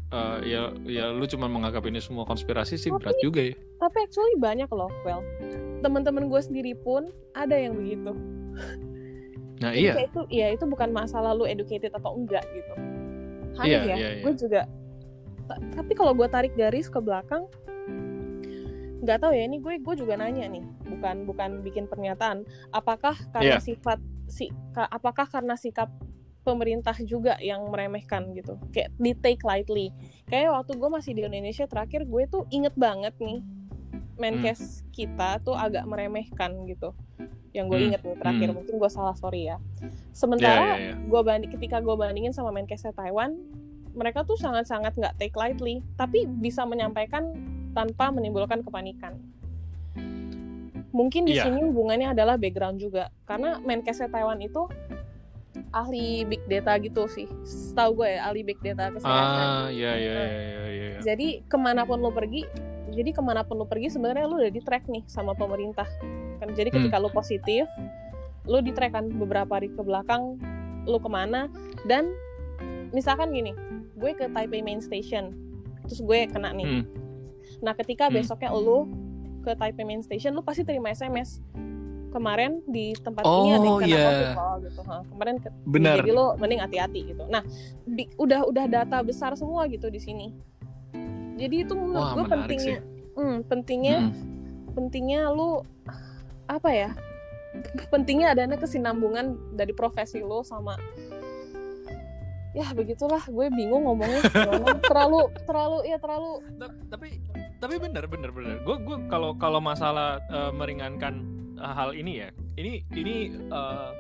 uh, 0.10 0.42
ya 0.42 0.74
ya 0.90 1.14
lu 1.14 1.22
cuma 1.30 1.46
menganggap 1.46 1.86
ini 1.86 2.02
semua 2.02 2.26
konspirasi 2.26 2.82
sih 2.82 2.90
tapi, 2.90 2.98
berat 2.98 3.18
juga 3.22 3.42
ya. 3.46 3.56
Tapi 3.78 3.98
actually 4.10 4.42
banyak 4.42 4.66
loh, 4.74 4.90
well. 5.06 5.22
Teman-teman 5.86 6.34
gue 6.34 6.42
sendiri 6.42 6.74
pun 6.74 7.14
ada 7.38 7.54
yang 7.54 7.78
begitu. 7.78 8.10
Nah, 9.62 9.70
Jadi 9.70 9.86
iya. 9.86 9.94
itu 10.02 10.22
ya 10.34 10.48
itu 10.50 10.66
bukan 10.66 10.90
masalah 10.90 11.38
lu 11.38 11.46
educated 11.46 11.94
atau 11.94 12.18
enggak 12.18 12.42
gitu. 12.50 12.74
Hanya 13.62 13.70
iya, 13.70 13.80
ya, 13.86 13.96
iya, 14.02 14.10
iya. 14.18 14.24
gue 14.26 14.34
juga 14.34 14.66
tapi 15.50 15.92
kalau 15.98 16.14
gue 16.14 16.28
tarik 16.30 16.54
garis 16.54 16.86
ke 16.90 17.02
belakang 17.02 17.50
nggak 19.00 19.18
tahu 19.24 19.32
ya 19.32 19.44
ini 19.48 19.58
gue 19.64 19.80
gue 19.80 19.96
juga 19.96 20.20
nanya 20.20 20.46
nih 20.52 20.64
bukan 20.92 21.24
bukan 21.24 21.50
bikin 21.64 21.88
pernyataan 21.88 22.44
apakah 22.76 23.16
karena 23.32 23.58
yeah. 23.58 23.64
sifat 23.64 23.98
si 24.30 24.54
apakah 24.74 25.28
karena 25.28 25.58
sikap 25.58 25.90
pemerintah 26.46 26.96
juga 27.04 27.36
yang 27.44 27.68
meremehkan 27.68 28.32
gitu 28.34 28.56
kayak 28.72 28.90
di 28.96 29.12
take 29.14 29.44
lightly 29.44 29.92
kayak 30.26 30.50
waktu 30.50 30.80
gue 30.80 30.90
masih 30.90 31.12
di 31.14 31.22
Indonesia 31.28 31.68
terakhir 31.68 32.08
gue 32.08 32.24
tuh 32.32 32.48
inget 32.50 32.74
banget 32.80 33.14
nih 33.20 33.44
Menkes 34.20 34.60
hmm. 34.60 34.92
kita 34.92 35.40
tuh 35.44 35.56
agak 35.56 35.88
meremehkan 35.88 36.64
gitu 36.68 36.96
yang 37.52 37.68
gue 37.68 37.80
hmm. 37.80 37.88
inget 37.92 38.02
nih 38.06 38.18
terakhir 38.18 38.48
hmm. 38.52 38.56
mungkin 38.62 38.76
gue 38.80 38.90
salah 38.92 39.16
sorry 39.16 39.52
ya 39.52 39.58
sementara 40.16 40.76
yeah, 40.76 40.76
yeah, 40.76 40.80
yeah. 40.94 40.98
gue 41.06 41.22
banding 41.22 41.52
ketika 41.52 41.78
gue 41.84 41.96
bandingin 41.96 42.34
sama 42.34 42.50
Menkesnya 42.56 42.96
Taiwan 42.96 43.36
mereka 43.94 44.22
tuh 44.24 44.38
sangat-sangat 44.38 44.96
nggak 44.96 45.18
take 45.18 45.36
lightly 45.36 45.82
tapi 45.98 46.24
bisa 46.26 46.64
menyampaikan 46.64 47.36
tanpa 47.74 48.10
menimbulkan 48.14 48.62
kepanikan 48.66 49.18
mungkin 50.90 51.26
di 51.26 51.38
yeah. 51.38 51.46
sini 51.46 51.62
hubungannya 51.70 52.14
adalah 52.14 52.36
background 52.36 52.82
juga 52.82 53.14
karena 53.30 53.62
Menkesnya 53.62 54.10
Taiwan 54.10 54.42
itu 54.42 54.66
ahli 55.70 56.26
big 56.26 56.42
data 56.50 56.78
gitu 56.82 57.06
sih 57.06 57.30
setahu 57.46 58.02
gue 58.02 58.18
ya 58.18 58.26
ahli 58.30 58.42
big 58.42 58.60
data 58.62 58.90
kesehatan 58.94 59.46
ah 59.46 59.68
iya 59.70 59.92
iya 59.98 60.14
nah, 60.14 60.26
iya 60.26 60.42
iya, 60.42 60.64
iya. 60.70 61.00
jadi 61.02 61.28
ke 61.46 61.58
mana 61.58 61.86
pun 61.86 62.02
lo 62.02 62.10
pergi 62.10 62.46
jadi 62.90 63.14
ke 63.14 63.22
mana 63.22 63.46
pun 63.46 63.62
lo 63.62 63.66
pergi 63.70 63.94
sebenarnya 63.94 64.26
lo 64.26 64.42
udah 64.42 64.54
di 64.54 64.62
track 64.62 64.90
nih 64.90 65.06
sama 65.06 65.38
pemerintah 65.38 65.86
kan 66.42 66.50
jadi 66.54 66.74
ketika 66.74 66.98
hmm. 66.98 67.06
lo 67.06 67.10
positif 67.14 67.66
lo 68.50 68.62
di 68.66 68.74
track 68.74 68.98
kan 68.98 69.06
beberapa 69.14 69.62
hari 69.62 69.70
ke 69.70 69.82
belakang 69.82 70.42
lo 70.90 70.98
ke 70.98 71.10
mana 71.10 71.46
dan 71.86 72.10
misalkan 72.90 73.30
gini 73.30 73.54
gue 73.94 74.12
ke 74.18 74.26
Taipei 74.34 74.66
Main 74.66 74.82
Station 74.82 75.34
terus 75.86 76.02
gue 76.02 76.26
kena 76.30 76.50
nih 76.54 76.66
hmm. 76.66 76.84
nah 77.62 77.78
ketika 77.78 78.10
hmm. 78.10 78.22
besoknya 78.22 78.50
lo 78.54 78.90
ke 79.42 79.52
Taipei 79.56 79.86
Main 79.88 80.04
Station 80.04 80.36
lu 80.36 80.44
pasti 80.44 80.68
terima 80.68 80.92
SMS 80.92 81.40
kemarin 82.10 82.60
di 82.66 82.98
tempat 82.98 83.22
oh, 83.24 83.46
ini 83.46 83.50
ada 83.54 83.66
yang 83.66 83.80
kena 83.80 83.90
yeah. 83.90 84.04
COVID 84.10 84.30
oh, 84.42 84.56
gitu. 84.66 84.82
Ha, 84.82 84.96
kemarin 85.14 85.36
ke, 85.38 85.50
Benar. 85.70 85.96
jadi 86.02 86.12
lo 86.12 86.26
mending 86.42 86.62
hati-hati 86.62 87.00
gitu. 87.14 87.24
Nah, 87.30 87.46
di, 87.86 88.10
udah 88.18 88.50
udah 88.50 88.66
data 88.66 88.98
besar 89.06 89.38
semua 89.38 89.70
gitu 89.70 89.88
di 89.94 90.02
sini. 90.02 90.34
Jadi 91.40 91.64
itu 91.64 91.72
menurut 91.78 92.20
gue 92.20 92.26
pentingnya, 92.28 92.80
hmm, 93.16 93.38
pentingnya, 93.48 93.98
hmm. 94.12 94.76
pentingnya 94.76 95.22
lu 95.32 95.64
apa 96.50 96.70
ya? 96.74 96.90
Pentingnya 97.94 98.34
adanya 98.36 98.58
kesinambungan 98.60 99.56
dari 99.56 99.72
profesi 99.72 100.20
lo 100.20 100.42
sama 100.42 100.78
ya 102.50 102.66
begitulah 102.74 103.22
gue 103.30 103.48
bingung 103.54 103.86
ngomongnya 103.86 104.26
terlalu 104.90 105.30
terlalu 105.46 105.80
ya 105.86 106.02
terlalu 106.02 106.42
tapi 106.90 107.22
tapi 107.60 107.76
benar 107.76 108.08
benar 108.08 108.32
benar 108.32 108.58
gue 108.64 108.76
gue 108.80 108.98
kalau 109.12 109.36
kalau 109.36 109.60
masalah 109.60 110.24
uh, 110.32 110.52
meringankan 110.56 111.28
uh, 111.60 111.76
hal 111.76 111.92
ini 111.92 112.24
ya 112.24 112.30
ini 112.56 112.84
ini 112.96 113.16
uh, 113.52 113.92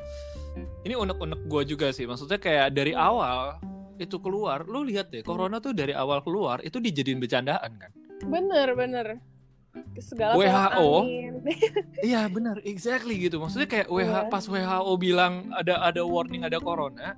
ini 0.83 0.93
unek-unek 0.95 1.41
gue 1.47 1.61
juga 1.75 1.87
sih. 1.91 2.07
Maksudnya 2.07 2.39
kayak 2.39 2.75
dari 2.75 2.95
awal 2.95 3.59
itu 3.99 4.15
keluar 4.23 4.63
lu 4.63 4.87
lihat 4.87 5.11
deh 5.11 5.19
corona 5.19 5.59
tuh 5.59 5.75
dari 5.75 5.91
awal 5.91 6.23
keluar 6.23 6.63
itu 6.63 6.79
dijadiin 6.79 7.19
bercandaan 7.19 7.71
kan? 7.75 7.91
Bener 8.23 8.71
bener. 8.75 9.07
Segala 9.99 10.33
WHO 10.39 10.89
iya 12.07 12.27
benar 12.31 12.59
exactly 12.63 13.19
gitu. 13.19 13.39
Maksudnya 13.39 13.67
kayak 13.67 13.87
yeah. 13.91 14.27
pas 14.27 14.43
WHO 14.47 14.91
bilang 14.99 15.51
ada 15.55 15.83
ada 15.83 16.01
warning 16.03 16.47
ada 16.47 16.59
corona 16.59 17.15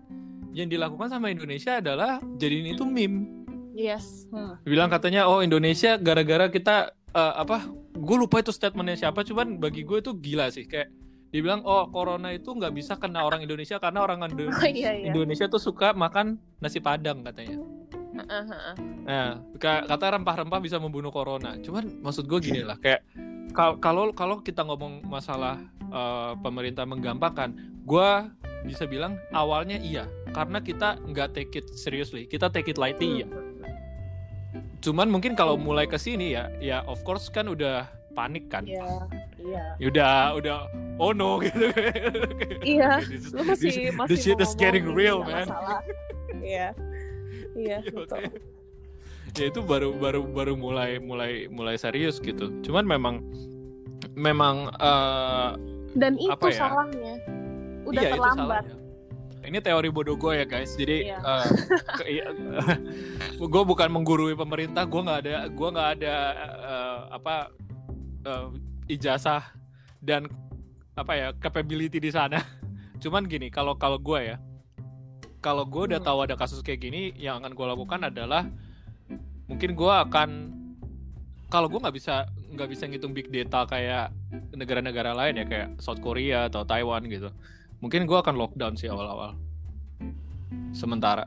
yang 0.52 0.68
dilakukan 0.68 1.08
sama 1.08 1.32
Indonesia 1.32 1.80
adalah 1.80 2.20
jadiin 2.38 2.76
itu 2.76 2.84
meme 2.84 3.41
Yes. 3.82 4.30
Hmm. 4.30 4.62
Bilang 4.62 4.94
katanya 4.94 5.26
oh 5.26 5.42
Indonesia 5.42 5.98
gara-gara 5.98 6.54
kita 6.54 6.94
uh, 7.18 7.34
apa? 7.42 7.66
Gue 7.98 8.18
lupa 8.22 8.40
itu 8.40 8.54
statementnya 8.54 9.10
siapa, 9.10 9.26
cuman 9.26 9.58
bagi 9.58 9.82
gue 9.82 9.98
itu 9.98 10.14
gila 10.14 10.54
sih 10.54 10.70
kayak 10.70 10.94
dibilang 11.32 11.64
oh 11.64 11.88
corona 11.88 12.36
itu 12.36 12.52
nggak 12.52 12.76
bisa 12.76 13.00
kena 13.00 13.24
orang 13.24 13.42
Indonesia 13.42 13.80
karena 13.80 14.04
orang 14.04 14.20
Indonesia, 14.28 14.62
oh, 14.62 14.68
iya, 14.68 14.92
iya. 14.92 15.08
Indonesia 15.10 15.48
tuh 15.48 15.64
suka 15.64 15.96
makan 15.96 16.38
nasi 16.60 16.84
padang 16.84 17.24
katanya. 17.24 17.58
Nah, 19.08 19.40
kata 19.58 20.20
rempah-rempah 20.20 20.60
bisa 20.60 20.78
membunuh 20.78 21.10
corona. 21.10 21.56
Cuman 21.58 22.04
maksud 22.04 22.28
gue 22.28 22.40
gini 22.44 22.62
lah, 22.62 22.76
kayak 22.78 23.08
kalau 23.56 24.12
kalau 24.12 24.44
kita 24.44 24.68
ngomong 24.68 25.08
masalah 25.08 25.58
uh, 25.90 26.36
pemerintah 26.44 26.84
menggampangkan, 26.84 27.56
gue 27.88 28.10
bisa 28.68 28.86
bilang 28.86 29.18
awalnya 29.32 29.80
iya, 29.80 30.06
karena 30.36 30.60
kita 30.62 31.00
nggak 31.02 31.34
take 31.34 31.64
it 31.64 31.66
seriously, 31.74 32.28
kita 32.28 32.52
take 32.52 32.70
it 32.70 32.78
lightly 32.78 33.24
ya 33.24 33.30
cuman 34.82 35.08
mungkin 35.08 35.34
kalau 35.34 35.56
mulai 35.56 35.86
ke 35.86 35.96
sini 35.96 36.34
ya 36.34 36.50
ya 36.58 36.78
of 36.84 37.02
course 37.02 37.28
kan 37.28 37.46
udah 37.46 37.86
panik 38.12 38.50
kan 38.50 38.66
Iya, 38.66 38.84
iya. 39.40 39.64
Ya 39.78 39.86
udah 39.88 40.12
udah 40.36 40.58
oh 40.98 41.12
no 41.12 41.40
gitu 41.40 41.70
Iya, 42.62 43.00
This 43.02 43.24
is- 43.24 43.32
lu 43.32 43.42
masih 43.44 43.70
this- 43.72 43.96
masih 43.96 44.10
this 44.10 44.22
shit 44.22 44.36
mau 44.36 44.44
is 44.44 44.54
getting 44.54 44.84
ngomong, 44.86 45.00
real 45.00 45.18
man 45.22 45.46
masalah. 45.46 45.80
Iya. 46.36 46.68
Iya, 47.54 47.78
Iya, 47.82 47.94
betul. 47.94 48.22
ya 49.32 49.46
itu 49.48 49.60
baru 49.62 49.94
baru 49.94 50.22
baru 50.26 50.54
mulai 50.56 51.00
mulai 51.00 51.32
mulai 51.48 51.76
serius 51.76 52.20
gitu 52.20 52.52
cuman 52.62 52.84
memang 52.84 53.16
memang 54.12 54.68
eh, 54.76 55.50
Dan 55.94 56.16
itu 56.16 56.32
Apa 56.32 56.48
ya? 56.48 56.58
salahnya. 56.58 57.14
Udah 57.84 58.02
iya, 58.02 58.10
itu 58.10 58.14
terlambat. 58.14 58.64
salahnya. 58.64 58.76
Ini 59.42 59.58
teori 59.58 59.90
bodoh 59.90 60.16
gue 60.16 60.34
ya 60.36 60.46
guys 60.46 60.74
jadi 60.74 61.18
Iya. 62.04 62.28
gue 63.38 63.64
bukan 63.64 63.90
menggurui 63.90 64.34
pemerintah 64.34 64.84
gue 64.84 65.02
nggak 65.02 65.20
ada 65.22 65.34
gua 65.50 65.70
nggak 65.72 65.90
ada 65.98 66.16
eh, 66.62 67.00
apa 67.12 67.36
eh, 68.22 68.48
ijazah 68.90 69.44
dan 69.98 70.30
apa 70.94 71.14
ya 71.14 71.28
capability 71.36 71.98
di 71.98 72.10
sana 72.10 72.42
cuman 73.00 73.26
gini 73.26 73.50
kalau 73.50 73.74
kalau 73.74 73.98
gue 73.98 74.20
ya 74.26 74.38
kalau 75.42 75.66
gue 75.66 75.90
udah 75.90 75.98
Hmm. 75.98 76.06
tahu 76.06 76.20
ada 76.22 76.36
kasus 76.36 76.62
kayak 76.62 76.82
gini 76.82 77.02
yang 77.18 77.42
akan 77.42 77.54
gue 77.54 77.66
lakukan 77.66 78.00
adalah 78.04 78.46
mungkin 79.50 79.74
gue 79.74 79.94
akan 80.06 80.30
kalau 81.50 81.68
gue 81.68 81.82
nggak 81.82 81.96
bisa 81.96 82.30
nggak 82.52 82.70
bisa 82.70 82.84
ngitung 82.86 83.12
big 83.12 83.28
data 83.28 83.66
kayak 83.66 84.14
negara-negara 84.54 85.12
lain 85.12 85.42
ya 85.42 85.46
kayak 85.46 85.68
South 85.82 86.00
Korea 86.00 86.46
atau 86.48 86.62
Taiwan 86.64 87.04
gitu 87.10 87.28
mungkin 87.82 88.06
gue 88.06 88.16
akan 88.16 88.38
lockdown 88.38 88.74
sih 88.74 88.88
awal-awal. 88.88 89.36
Sementara. 90.72 91.26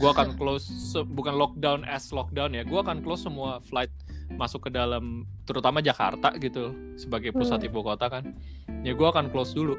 Gue 0.00 0.08
akan 0.08 0.32
close 0.34 0.64
se- 0.64 1.04
bukan 1.04 1.36
lockdown 1.36 1.84
as 1.84 2.08
lockdown 2.08 2.56
ya. 2.56 2.64
Gue 2.64 2.80
akan 2.80 3.04
close 3.04 3.22
semua 3.22 3.60
flight 3.60 3.92
masuk 4.32 4.66
ke 4.66 4.70
dalam 4.72 5.28
terutama 5.44 5.78
Jakarta 5.78 6.32
gitu 6.36 6.72
sebagai 6.96 7.30
pusat 7.30 7.60
Hmm. 7.60 7.68
ibu 7.68 7.80
kota 7.84 8.08
kan. 8.08 8.32
Ya 8.80 8.96
gue 8.96 9.04
akan 9.04 9.28
close 9.28 9.52
dulu. 9.52 9.76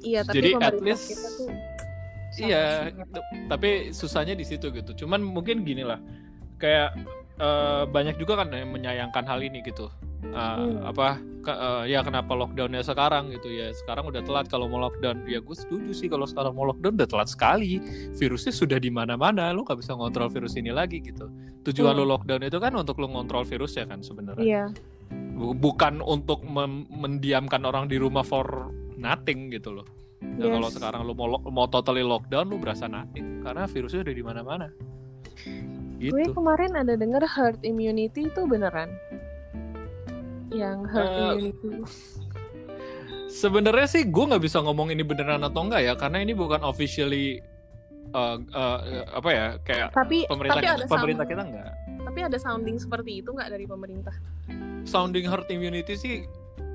Iya, 0.00 0.24
tapi 0.24 0.36
Jadi, 0.40 0.50
at 0.56 0.78
least- 0.80 1.12
tuh 1.12 1.50
Iya, 2.38 2.94
tapi 3.50 3.90
susahnya 3.90 4.32
di 4.32 4.46
situ 4.46 4.70
gitu. 4.70 4.94
Cuman 4.94 5.18
mungkin 5.20 5.66
gini 5.66 5.82
lah, 5.82 5.98
kayak 6.56 6.94
eh, 7.34 7.84
banyak 7.86 8.14
juga 8.16 8.34
kan 8.38 8.50
yang 8.50 8.70
menyayangkan 8.70 9.22
hal 9.22 9.38
ini 9.38 9.58
gitu. 9.62 9.90
Eh, 10.20 10.34
Hmm. 10.34 10.82
Apa? 10.84 11.18
ke- 11.38 11.54
eh, 11.54 11.96
ya 11.96 12.04
kenapa 12.04 12.36
lockdownnya 12.36 12.82
sekarang 12.82 13.32
gitu 13.32 13.48
ya? 13.48 13.72
Sekarang 13.72 14.04
udah 14.04 14.20
telat 14.20 14.50
kalau 14.50 14.68
mau 14.68 14.76
lockdown. 14.78 15.24
Ya 15.24 15.40
gue 15.40 15.56
setuju 15.56 15.94
sih 15.94 16.10
kalau 16.10 16.26
sekarang 16.26 16.52
mau 16.52 16.66
lockdown 16.66 16.98
udah 16.98 17.08
telat 17.08 17.28
sekali. 17.30 17.80
Virusnya 18.12 18.52
sudah 18.52 18.76
di 18.76 18.90
mana-mana, 18.90 19.48
lu 19.50 19.64
nggak 19.64 19.80
bisa 19.80 19.96
ngontrol 19.96 20.28
virus 20.28 20.58
ini 20.58 20.68
lagi 20.68 21.00
gitu. 21.00 21.30
Tujuan 21.64 21.94
Hmm. 21.94 22.04
lu 22.04 22.10
lockdown 22.10 22.42
itu 22.42 22.58
kan 22.58 22.74
untuk 22.74 22.98
lu 22.98 23.08
ngontrol 23.08 23.46
virus 23.46 23.74
ya 23.74 23.86
kan 23.86 24.02
sebenarnya. 24.02 24.44
Iya. 24.44 24.64
Bu- 25.08 25.56
Bukan 25.56 26.04
untuk 26.04 26.44
mendiamkan 26.90 27.64
orang 27.64 27.86
di 27.86 27.96
rumah 27.96 28.26
for 28.26 28.68
nothing 28.98 29.48
gitu 29.48 29.72
loh. 29.72 29.86
Nah, 30.20 30.42
Yes. 30.42 30.52
kalau 30.52 30.68
sekarang 30.68 31.00
lu 31.02 31.14
mau 31.14 31.30
lo- 31.30 31.46
mau 31.46 31.64
totally 31.64 32.02
lockdown 32.02 32.50
lu 32.50 32.58
berasa 32.58 32.84
nothing 32.84 33.40
karena 33.40 33.64
virusnya 33.64 34.04
udah 34.04 34.12
di 34.12 34.24
mana-mana. 34.26 34.66
Gue 35.96 36.12
Gitu. 36.22 36.30
kemarin 36.30 36.76
ada 36.76 36.94
denger 36.94 37.24
herd 37.24 37.58
immunity 37.62 38.26
itu 38.26 38.42
beneran. 38.44 38.90
Yang 40.50 40.78
herd 40.88 41.06
Eh, 41.06 41.18
immunity. 41.18 41.70
Sebenarnya 43.28 43.86
sih 43.86 44.02
gue 44.02 44.24
nggak 44.24 44.40
bisa 44.40 44.58
ngomong 44.58 44.88
ini 44.88 45.02
beneran 45.02 45.40
atau 45.40 45.60
enggak 45.62 45.84
ya 45.84 45.94
karena 45.94 46.18
ini 46.18 46.32
bukan 46.32 46.64
officially 46.64 47.38
uh, 48.10 48.40
uh, 48.40 48.78
apa 49.12 49.30
ya 49.30 49.46
kayak 49.60 49.88
Tapi 49.92 50.24
pemerintah 50.24 50.56
tapi 50.56 50.64
kita, 50.64 50.74
ada 50.74 50.84
pemerintah 50.88 51.26
kita 51.26 51.42
enggak. 51.44 51.70
tapi 52.00 52.20
ada 52.24 52.38
sounding 52.40 52.80
seperti 52.80 53.20
itu 53.20 53.28
nggak 53.28 53.52
dari 53.52 53.68
pemerintah? 53.68 54.14
Sounding 54.82 55.28
herd 55.28 55.44
immunity 55.48 55.92
sih 55.92 56.14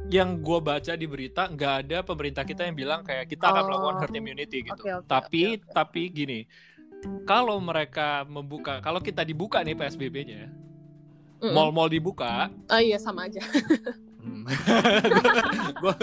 yang 0.07 0.37
gue 0.37 0.59
baca 0.61 0.93
di 0.93 1.09
berita 1.09 1.49
nggak 1.49 1.73
ada 1.81 1.97
pemerintah 1.99 2.45
kita 2.45 2.63
yang 2.63 2.77
bilang 2.77 3.01
kayak 3.01 3.25
kita 3.27 3.49
akan 3.49 3.57
Oh. 3.59 3.67
melakukan 3.67 3.95
herd 3.99 4.13
immunity 4.13 4.57
gitu. 4.61 4.77
Oke, 4.77 4.93
oke, 4.93 5.09
tapi 5.09 5.41
oke, 5.49 5.57
oke. 5.59 5.73
tapi 5.73 6.01
gini, 6.07 6.39
kalau 7.25 7.57
mereka 7.57 8.21
membuka, 8.23 8.77
kalau 8.77 9.01
kita 9.01 9.25
dibuka 9.25 9.59
nih 9.59 9.73
PSBB-nya. 9.73 10.53
Mall-mall 11.49 11.87
dibuka, 11.87 12.47
Oh 12.67 12.79
iya 12.79 12.95
sama 12.95 13.27
aja. 13.27 13.43
hmm, 14.19 14.43
gua, 15.81 15.93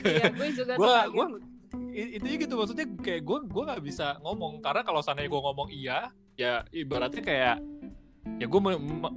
Iya, 0.00 0.26
gue 0.30 0.48
juga 0.52 0.72
Gua- 0.76 1.02
kaget. 1.02 1.12
gua- 1.12 1.42
i- 1.90 2.10
itu 2.14 2.26
gitu 2.38 2.54
maksudnya 2.54 2.86
kayak 2.98 3.22
gue 3.22 3.38
gue 3.44 3.62
nggak 3.64 3.82
bisa 3.82 4.18
ngomong 4.20 4.58
karena 4.60 4.82
kalau 4.82 5.00
seandainya 5.00 5.26
gue 5.28 5.42
ngomong 5.42 5.68
iya, 5.68 5.98
ya 6.34 6.62
ibaratnya 6.70 7.18
kayak 7.18 7.56
ya 8.36 8.46
gue 8.46 8.60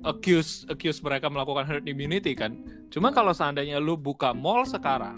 accuse 0.04 0.66
accuse 0.68 1.00
mereka 1.00 1.28
melakukan 1.28 1.64
herd 1.64 1.86
immunity 1.86 2.34
kan. 2.34 2.58
Cuma 2.88 3.10
kalau 3.10 3.32
seandainya 3.32 3.78
lu 3.78 3.94
buka 3.94 4.32
mall 4.32 4.64
sekarang, 4.64 5.18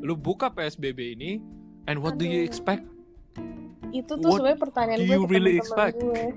lu 0.00 0.14
buka 0.14 0.48
PSBB 0.48 1.12
ini, 1.12 1.30
and 1.84 1.98
what 1.98 2.16
do 2.16 2.24
you 2.24 2.42
Aduh. 2.42 2.48
expect? 2.48 2.84
itu 3.92 4.08
tuh 4.08 4.24
sebenarnya 4.32 4.56
pertanyaan 4.56 4.98
do 4.98 5.04
gue 5.04 5.12
you 5.12 5.22
really 5.26 5.54
expect? 5.54 6.00
gue. 6.00 6.32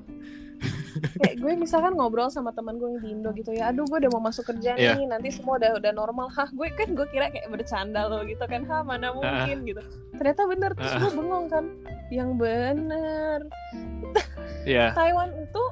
Kayak 1.15 1.36
gue 1.38 1.54
misalkan 1.56 1.93
ngobrol 1.93 2.28
sama 2.28 2.49
teman 2.49 2.75
gue 2.75 2.88
yang 2.88 2.99
di 2.99 3.10
Indo 3.12 3.30
gitu 3.32 3.51
ya, 3.51 3.69
aduh 3.69 3.84
gue 3.84 3.97
udah 3.97 4.12
mau 4.12 4.23
masuk 4.23 4.45
kerja 4.45 4.73
Iya. 4.73 4.95
nih, 4.95 5.06
nanti 5.08 5.30
semua 5.30 5.56
udah 5.56 5.75
udah 5.75 5.91
normal, 5.91 6.28
hah 6.30 6.47
gue 6.47 6.67
kan 6.71 6.89
gue 6.89 7.08
kira 7.08 7.28
kayak 7.28 7.47
bercanda 7.47 8.06
loh 8.06 8.21
gitu 8.21 8.41
kan, 8.41 8.63
hah 8.63 8.82
mana 8.82 9.12
mungkin 9.12 9.63
gitu, 9.63 9.82
ternyata 10.13 10.41
bener 10.45 10.71
terus 10.73 10.91
Ah. 10.91 10.99
gue 10.99 11.12
bengong 11.13 11.45
kan, 11.47 11.65
yang 12.10 12.36
bener 12.36 13.39
Ya, 14.63 14.89
Taiwan 14.97 15.30
itu 15.36 15.63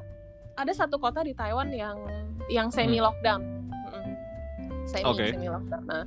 ada 0.54 0.70
satu 0.70 0.96
kota 0.96 1.20
di 1.20 1.32
Taiwan 1.32 1.68
yang 1.68 1.98
yang 2.46 2.68
semi 2.68 2.98
lockdown, 2.98 3.42
Mm-mm. 3.42 4.04
semi 4.84 5.02
Hmm. 5.02 5.10
Oke. 5.10 5.24
semi 5.28 5.48
lockdown. 5.48 5.82
Nah 5.82 6.04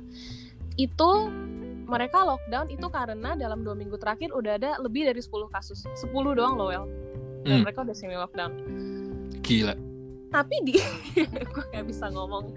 itu 0.74 1.10
mereka 1.84 2.22
lockdown 2.22 2.68
itu 2.68 2.86
karena 2.86 3.32
dalam 3.34 3.60
dua 3.60 3.72
minggu 3.72 3.96
terakhir 3.96 4.30
udah 4.30 4.54
ada 4.54 4.76
lebih 4.78 5.04
dari 5.04 5.18
10 5.18 5.48
kasus, 5.48 5.82
10 5.96 6.12
doang 6.32 6.54
loh 6.54 6.68
well, 6.68 6.86
dan 7.40 7.52
Hmm. 7.52 7.62
mereka 7.62 7.82
udah 7.82 7.94
semi 7.94 8.14
lockdown. 8.14 8.52
gila. 9.40 9.74
Tapi 10.28 10.54
di 10.62 10.76
gue 11.48 11.64
nggak 11.66 11.86
bisa 11.86 12.06
ngomong, 12.08 12.52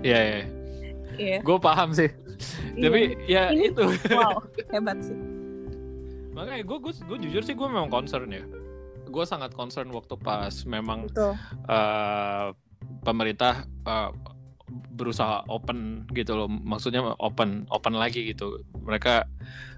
Ya, 0.00 0.18
ya. 0.18 0.40
iya. 1.14 1.38
gue 1.40 1.58
paham 1.58 1.90
sih. 1.90 2.10
Tapi 2.74 3.14
ya 3.24 3.48
Ini- 3.48 3.70
itu. 3.70 3.86
Wow 4.12 4.42
hebat 4.68 4.98
sih. 5.00 5.14
Makanya 6.30 6.60
gue 6.60 6.78
gue 6.82 7.18
jujur 7.20 7.40
sih 7.40 7.52
gue 7.52 7.64
memang 7.64 7.86
concern 7.86 8.26
ya. 8.28 8.42
Gue 9.06 9.22
sangat 9.22 9.54
concern 9.54 9.86
waktu 9.88 10.16
pas 10.16 10.50
memang 10.64 11.06
Betul. 11.06 11.38
eh, 11.64 12.48
pemerintah 13.00 13.54
eh, 13.64 14.10
berusaha 14.90 15.46
open 15.46 16.08
gitu 16.10 16.34
loh 16.34 16.48
maksudnya 16.48 17.14
open 17.16 17.66
open 17.68 17.94
lagi 17.94 18.26
gitu 18.26 18.58
mereka 18.76 19.22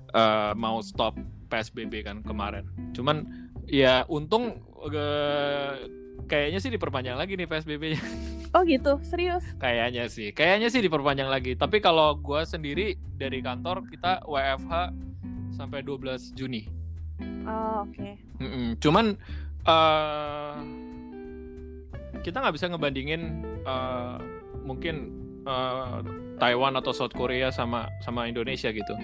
eh, 0.09 0.52
mau 0.55 0.81
stop 0.81 1.12
psbb 1.46 2.00
kan 2.02 2.22
kemarin 2.22 2.64
cuman 2.90 3.45
ya 3.66 4.07
untung 4.07 4.62
eh, 4.88 5.72
kayaknya 6.26 6.59
sih 6.59 6.70
diperpanjang 6.70 7.18
lagi 7.18 7.35
nih 7.37 7.46
psbb-nya 7.46 8.00
Oh 8.55 8.64
gitu, 8.64 8.96
serius. 9.05 9.44
kayaknya 9.61 10.09
sih 10.09 10.33
kayaknya 10.33 10.72
sih 10.72 10.81
diperpanjang 10.81 11.29
lagi 11.29 11.59
tapi 11.59 11.83
kalau 11.83 12.16
gue 12.16 12.40
sendiri 12.46 12.96
dari 13.18 13.44
kantor 13.44 13.85
kita 13.90 14.24
WFH 14.24 14.72
sampai 15.52 15.85
12 15.85 16.33
Juni 16.33 16.64
Oh 17.46 17.87
oke. 17.87 18.11
Mm-mm. 18.42 18.76
Cuman 18.83 19.16
eh 19.66 20.55
kita 22.20 22.42
nggak 22.42 22.55
bisa 22.59 22.66
ngebandingin 22.68 23.22
eh, 23.64 24.16
mungkin 24.66 24.94
eh, 25.46 25.98
Taiwan 26.37 26.76
atau 26.76 26.92
South 26.92 27.14
Korea 27.16 27.48
sama 27.48 27.88
sama 28.05 28.29
Indonesia 28.29 28.68
gitu. 28.68 28.94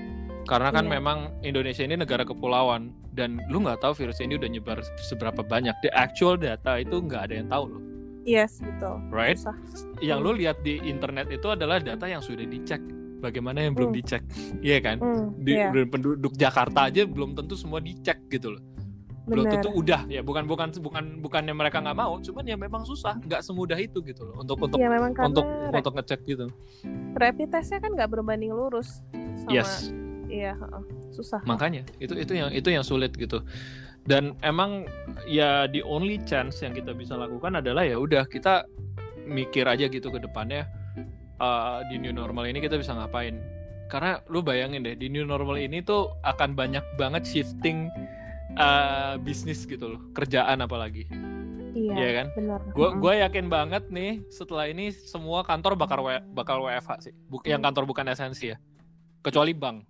Karena 0.43 0.69
kan 0.69 0.85
Iya. 0.85 0.93
memang 0.93 1.19
Indonesia 1.41 1.81
ini 1.81 1.95
negara 1.95 2.23
kepulauan 2.23 2.91
dan 3.09 3.41
lu 3.47 3.61
nggak 3.61 3.79
tahu 3.79 3.95
virus 3.95 4.19
ini 4.19 4.35
udah 4.35 4.49
nyebar 4.49 4.79
seberapa 5.01 5.41
banyak. 5.41 5.75
The 5.81 5.91
actual 5.91 6.35
data 6.35 6.77
itu 6.77 6.99
nggak 6.99 7.23
ada 7.23 7.35
yang 7.35 7.49
tahu 7.49 7.65
loh, 7.69 7.83
Yes 8.23 8.59
betul. 8.59 8.99
right? 9.09 9.37
Susah. 9.37 9.55
Yang 9.99 10.19
Hmm. 10.19 10.27
lu 10.27 10.33
lihat 10.35 10.57
di 10.61 10.75
internet 10.81 11.27
itu 11.29 11.47
adalah 11.47 11.79
data 11.79 12.05
yang 12.05 12.21
sudah 12.21 12.43
dicek. 12.43 12.83
Bagaimana 13.19 13.63
yang 13.63 13.73
belum 13.73 13.91
Hmm. 13.91 13.99
dicek, 13.99 14.23
iya 14.67 14.79
kan? 14.79 14.99
Hmm, 14.99 15.39
Di, 15.39 15.55
iya, 15.55 15.71
penduduk 15.87 16.35
Jakarta 16.35 16.91
aja 16.91 17.07
belum 17.07 17.33
tentu 17.33 17.55
semua 17.55 17.79
dicek 17.79 18.19
gitu 18.29 18.51
loh 18.53 18.63
belum 19.23 19.47
bener. 19.47 19.55
tentu 19.55 19.71
udah 19.73 20.03
ya 20.11 20.19
bukan 20.19 20.51
bukan 20.51 20.75
bukan 20.83 21.23
bukannya 21.23 21.55
mereka 21.55 21.79
nggak 21.79 21.95
mau 21.95 22.19
cuman 22.19 22.43
ya 22.43 22.59
memang 22.59 22.83
susah 22.83 23.15
nggak 23.23 23.39
semudah 23.39 23.79
itu 23.79 24.03
gitu 24.03 24.27
loh 24.27 24.35
untuk 24.37 24.59
untuk 24.59 24.75
karena 24.75 24.99
untuk 25.23 25.47
untuk 25.71 25.93
ngecek 25.95 26.21
gitu 26.27 26.51
rapid 27.15 27.49
testnya 27.49 27.79
kan 27.79 27.95
nggak 27.95 28.11
berbanding 28.11 28.51
lurus 28.51 28.99
sama 29.39 29.55
yes 29.55 29.95
iya 30.33 30.57
susah 31.13 31.45
makanya 31.45 31.85
itu 32.01 32.17
itu 32.17 32.33
yang 32.33 32.49
itu 32.49 32.73
yang 32.73 32.81
sulit 32.81 33.13
gitu 33.13 33.45
dan 34.03 34.35
emang 34.41 34.89
ya 35.29 35.69
the 35.69 35.85
only 35.85 36.17
chance 36.25 36.65
yang 36.65 36.73
kita 36.73 36.91
bisa 36.91 37.15
lakukan 37.15 37.61
adalah 37.61 37.85
ya 37.85 37.95
udah 37.95 38.25
kita 38.25 38.65
mikir 39.23 39.69
aja 39.69 39.87
gitu 39.87 40.11
ke 40.11 40.19
depannya 40.19 40.67
uh, 41.39 41.85
di 41.87 42.01
new 42.01 42.11
normal 42.11 42.49
ini 42.49 42.59
kita 42.59 42.75
bisa 42.75 42.97
ngapain 42.97 43.39
karena 43.87 44.19
lu 44.27 44.41
bayangin 44.41 44.83
deh 44.83 44.97
di 44.97 45.07
new 45.07 45.23
normal 45.23 45.55
ini 45.55 45.85
tuh 45.85 46.17
akan 46.25 46.57
banyak 46.57 46.83
banget 46.97 47.23
shifting 47.23 47.93
uh, 48.57 49.15
bisnis 49.21 49.63
gitu 49.63 49.95
loh 49.95 50.01
kerjaan 50.17 50.65
apalagi 50.65 51.07
Iya, 51.73 51.93
Iya 51.97 52.11
kan? 52.13 52.27
benar. 52.37 52.61
Gue 52.77 52.89
gue 53.01 53.13
yakin 53.25 53.49
banget 53.49 53.89
nih 53.89 54.21
setelah 54.29 54.69
ini 54.69 54.93
semua 54.93 55.41
kantor 55.41 55.73
bakal 55.73 56.05
W- 56.05 56.21
bakal 56.37 56.61
WFH 56.61 56.93
sih. 57.01 57.15
Buk- 57.33 57.49
yang 57.49 57.65
kantor 57.65 57.89
bukan 57.89 58.13
esensi 58.13 58.53
ya. 58.53 58.61
Kecuali 59.25 59.57
bank. 59.57 59.89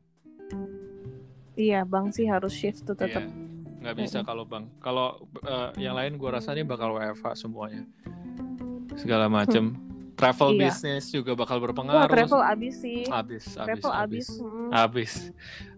Iya, 1.54 1.82
bang 1.82 2.08
sih 2.08 2.24
harus 2.24 2.50
shift 2.50 2.82
tuh 2.82 2.94
tetap. 2.94 3.20
Iya. 3.20 3.32
Nggak 3.78 3.96
bisa 3.98 4.18
kalau 4.20 4.42
bank. 4.42 4.70
Kalau 4.78 5.20
eh, 5.38 5.70
yang 5.78 5.92
lain 5.92 6.14
gue 6.14 6.28
rasa 6.28 6.50
nih 6.50 6.62
bakal 6.62 6.94
WFH 6.94 7.36
semuanya. 7.36 7.82
Segala 8.94 9.26
macem. 9.26 9.74
Travel 10.12 10.54
Iya. 10.54 10.60
business 10.68 11.08
juga 11.08 11.32
bakal 11.34 11.56
Wah, 11.56 11.64
berpengaruh. 11.66 12.08
travel 12.08 12.40
abis 12.42 12.74
sih. 12.78 13.02
Abis, 13.04 13.44
abis, 13.50 13.56
travel 13.56 13.90
abis. 13.90 13.98
abis. 13.98 14.26
mm. 14.38 14.70
Abis. 14.70 15.12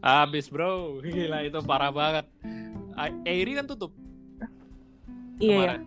Abis, 0.00 0.44
bro. 0.46 0.72
Gila 1.02 1.38
itu 1.42 1.58
parah 1.60 1.88
banget. 1.88 2.26
Airi 3.24 3.52
kan 3.54 3.64
tutup 3.64 3.90
Iya, 5.36 5.74
kemarin. 5.74 5.80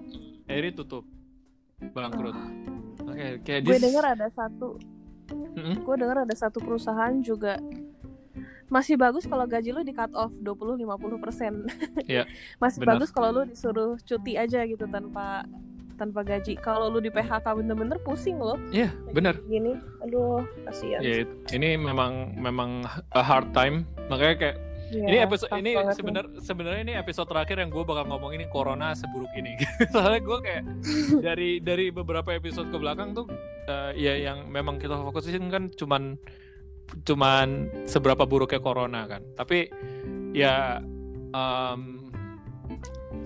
Airi 0.46 0.70
tutup. 0.72 1.06
Bangkrut. 1.88 2.36
Oke, 3.00 3.40
kayak 3.42 3.62
gue 3.62 3.72
this- 3.72 3.84
dengar 3.84 4.04
ada 4.10 4.28
satu 4.28 4.76
Mm-mm. 5.28 5.76
gue 5.78 5.96
dengar 5.98 6.24
ada 6.24 6.32
satu 6.34 6.58
perusahaan 6.58 7.12
juga 7.20 7.60
masih 8.68 8.96
bagus 8.96 9.24
kalau 9.24 9.44
gaji 9.44 9.72
lu 9.72 9.80
di 9.80 9.92
cut 9.92 10.12
off 10.12 10.32
20-50 10.38 10.84
persen 11.18 11.54
Iya, 12.04 12.28
masih 12.64 12.80
benar. 12.80 13.00
bagus 13.00 13.10
kalau 13.10 13.30
lu 13.32 13.44
disuruh 13.46 13.96
cuti 13.98 14.36
aja 14.36 14.64
gitu 14.64 14.84
tanpa 14.86 15.48
tanpa 15.96 16.22
gaji 16.22 16.54
kalau 16.56 16.88
lu 16.88 17.00
di 17.00 17.10
PHK 17.10 17.42
bener-bener 17.54 17.98
pusing 17.98 18.38
loh 18.38 18.60
Iya, 18.70 18.92
bener. 19.10 19.40
gini 19.44 19.74
aduh 20.00 20.46
kasihan 20.64 21.02
Ya, 21.02 21.24
ini 21.50 21.74
memang 21.74 22.36
memang 22.36 22.86
a 23.12 23.22
hard 23.22 23.50
time. 23.52 23.82
Makanya 24.08 24.36
kayak 24.38 24.58
Iya, 24.88 25.04
ini 25.04 25.18
episode 25.20 25.52
ini 25.54 25.72
nih. 25.74 25.92
sebenar 25.92 26.26
sebenarnya 26.40 26.82
ini 26.82 26.94
episode 26.96 27.28
terakhir 27.28 27.60
yang 27.60 27.68
gue 27.68 27.84
bakal 27.84 28.08
ngomong 28.08 28.32
ini 28.32 28.48
corona 28.48 28.94
seburuk 28.94 29.28
ini. 29.34 29.60
Soalnya 29.92 30.22
gue 30.22 30.38
kayak 30.40 30.64
dari 31.28 31.60
dari 31.60 31.90
beberapa 31.90 32.32
episode 32.32 32.70
ke 32.70 32.78
belakang 32.78 33.12
tuh 33.12 33.28
eh, 33.66 33.92
ya 33.96 34.16
yang 34.16 34.48
memang 34.48 34.80
kita 34.80 34.96
fokusin 34.96 35.50
kan 35.50 35.68
cuman 35.74 36.16
cuman 37.04 37.72
seberapa 37.88 38.24
buruknya 38.24 38.62
corona 38.64 39.08
kan. 39.08 39.22
Tapi 39.36 39.68
ya 40.32 40.80
em, 41.32 41.82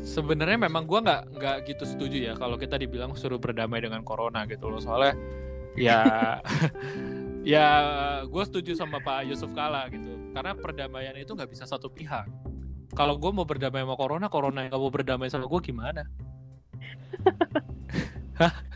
sebenarnya 0.01 0.57
memang 0.69 0.85
gue 0.85 0.99
nggak 1.01 1.21
nggak 1.37 1.57
gitu 1.69 1.83
setuju 1.85 2.17
ya 2.31 2.33
kalau 2.37 2.57
kita 2.57 2.77
dibilang 2.77 3.13
suruh 3.13 3.37
berdamai 3.37 3.81
dengan 3.81 4.01
corona 4.01 4.45
gitu 4.49 4.69
loh. 4.69 4.81
Soalnya 4.81 5.13
ya 5.77 5.99
ya 7.53 7.67
gue 8.25 8.43
setuju 8.45 8.77
sama 8.77 9.01
Pak 9.01 9.29
Yusuf 9.29 9.53
Kala 9.53 9.87
gitu. 9.93 10.17
Karena 10.31 10.55
perdamaian 10.57 11.15
itu 11.17 11.31
nggak 11.33 11.51
bisa 11.51 11.65
satu 11.69 11.91
pihak. 11.91 12.27
Kalau 12.91 13.15
gue 13.15 13.31
mau 13.31 13.47
berdamai 13.47 13.87
sama 13.87 13.95
corona 13.95 14.27
corona 14.27 14.67
yang 14.67 14.69
nggak 14.73 14.83
mau 14.83 14.91
berdamai 14.91 15.27
sama 15.31 15.45
gue 15.47 15.61
gimana? 15.63 16.03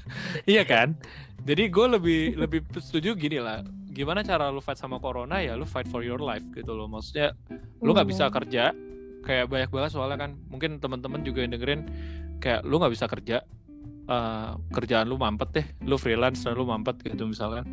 Iya 0.46 0.62
kan? 0.62 0.94
Jadi 1.42 1.74
gue 1.74 1.88
lebih 1.98 2.22
lebih 2.38 2.60
setuju 2.78 3.18
gini 3.18 3.42
lah 3.42 3.66
gimana 3.96 4.20
cara 4.22 4.52
lu 4.52 4.60
fight 4.60 4.76
sama 4.76 5.00
corona? 5.00 5.40
Ya 5.40 5.56
lu 5.56 5.64
fight 5.64 5.88
for 5.88 6.04
your 6.04 6.20
life 6.20 6.44
gitu 6.52 6.76
loh. 6.76 6.86
Maksudnya 6.86 7.32
lu 7.80 7.96
nggak 7.96 8.06
bisa 8.06 8.28
Hmm. 8.28 8.36
kerja. 8.36 8.64
Kayak 9.24 9.48
banyak 9.48 9.70
banget 9.72 9.92
soalnya 9.92 10.20
kan. 10.20 10.36
Mungkin 10.46 10.78
teman-teman 10.78 11.24
juga 11.24 11.42
yang 11.42 11.56
dengerin 11.56 11.82
kayak 12.38 12.62
lu 12.62 12.78
nggak 12.78 12.92
bisa 12.92 13.08
kerja. 13.08 13.42
Eh, 14.06 14.50
kerjaan 14.70 15.08
lu 15.08 15.16
mampet 15.16 15.50
deh. 15.52 15.66
Lu 15.82 15.96
freelance 15.96 16.44
dan 16.44 16.54
lu 16.54 16.62
mampet 16.62 17.00
gitu 17.02 17.26
misalkan 17.26 17.64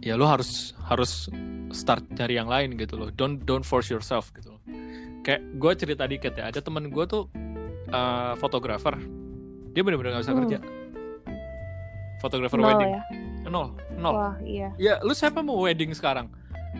ya 0.00 0.16
lu 0.16 0.24
harus 0.24 0.72
harus 0.86 1.28
start 1.70 2.04
cari 2.14 2.36
yang 2.36 2.46
lain 2.46 2.76
gitu 2.76 2.94
loh. 2.94 3.08
Don't 3.10 3.42
don't 3.42 3.64
force 3.64 3.88
yourself 3.88 4.30
gitu 4.32 4.54
loh. 4.54 4.62
Kayak 5.20 5.44
gue 5.56 5.72
cerita 5.76 6.04
dikit 6.04 6.36
ya. 6.36 6.46
Ada 6.46 6.60
temen 6.60 6.88
gue 6.88 7.04
tuh 7.04 7.26
eh, 7.88 8.32
fotografer. 8.38 8.94
Dia 9.72 9.82
bener-bener 9.82 10.14
nggak 10.14 10.24
bisa 10.24 10.32
Hmm. 10.32 10.40
kerja. 10.44 10.58
Fotografer 12.20 12.58
nol 12.60 12.68
wedding. 12.68 12.92
ya 12.92 13.02
nol 13.42 13.72
nol. 13.94 14.12
Wah 14.12 14.36
iya. 14.40 14.74
Ya 14.76 15.00
lu 15.00 15.12
siapa 15.12 15.40
mau 15.40 15.56
wedding 15.58 15.90
sekarang? 15.90 16.28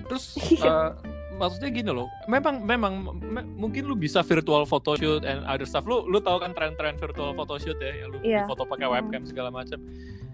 Terus 0.07 0.37
eh, 0.61 0.91
maksudnya 1.33 1.71
gini 1.71 1.89
loh 1.89 2.05
memang 2.27 2.61
memang 2.61 2.93
me- 3.17 3.49
mungkin 3.57 3.85
lu 3.85 3.95
bisa 3.95 4.21
virtual 4.21 4.63
photoshoot 4.63 5.23
and 5.23 5.41
other 5.45 5.65
stuff. 5.65 5.83
Lu 5.83 6.05
lu 6.05 6.19
tahu 6.19 6.37
kan 6.39 6.53
tren-tren 6.53 6.95
virtual 6.95 7.33
photoshoot 7.33 7.77
ya 7.77 7.93
yang 7.97 8.09
lu 8.11 8.19
Iya. 8.21 8.45
foto 8.45 8.65
pakai 8.65 8.87
webcam 8.87 9.25
segala 9.25 9.49
macam. 9.49 9.81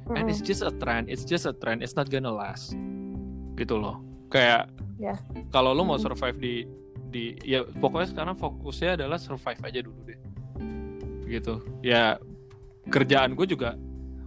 And 0.08 0.22
Mm-mm. 0.22 0.30
it's 0.30 0.38
just 0.38 0.60
a 0.60 0.70
trend 0.72 1.06
it's 1.06 1.22
just 1.22 1.44
a 1.44 1.52
trend 1.52 1.80
it's 1.80 1.94
not 1.94 2.06
gonna 2.06 2.30
last. 2.30 2.74
Gitu 3.54 3.74
loh. 3.74 4.02
Kayak 4.28 4.70
Ya. 4.96 5.14
kalau 5.50 5.70
lu 5.70 5.82
mau 5.82 5.96
survive 5.96 6.34
di 6.34 6.54
di 7.06 7.24
ya 7.40 7.62
pokoknya 7.62 8.10
sekarang 8.10 8.34
fokusnya 8.34 8.96
adalah 8.96 9.16
survive 9.16 9.60
aja 9.60 9.78
dulu 9.78 10.00
deh. 10.04 10.18
Gitu. 11.28 11.54
Ya 11.82 12.18
kerjaan 12.86 13.34
gue 13.34 13.46
juga 13.46 13.74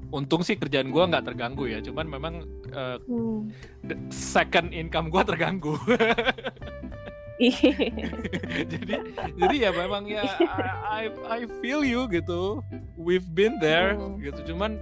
untung 0.10 0.42
sih 0.42 0.56
kerjaan 0.56 0.90
gue 0.90 1.04
nggak 1.06 1.22
terganggu 1.24 1.66
ya 1.66 1.80
cuman 1.80 2.06
memang 2.06 2.34
Hmm. 3.06 3.50
the 3.82 3.98
second 4.10 4.70
income 4.72 5.10
gue 5.10 5.22
terganggu 5.24 5.74
Iya. 7.40 7.72
jadi 8.68 8.96
jadi 9.34 9.56
ya 9.58 9.72
memang 9.72 10.04
ya 10.06 10.28
I, 10.44 10.62
I 10.84 11.04
I 11.24 11.40
feel 11.64 11.82
you 11.82 12.04
gitu 12.06 12.60
we've 13.00 13.32
been 13.32 13.56
there 13.58 13.96
Hmm. 13.96 14.20
gitu 14.20 14.52
cuman 14.52 14.76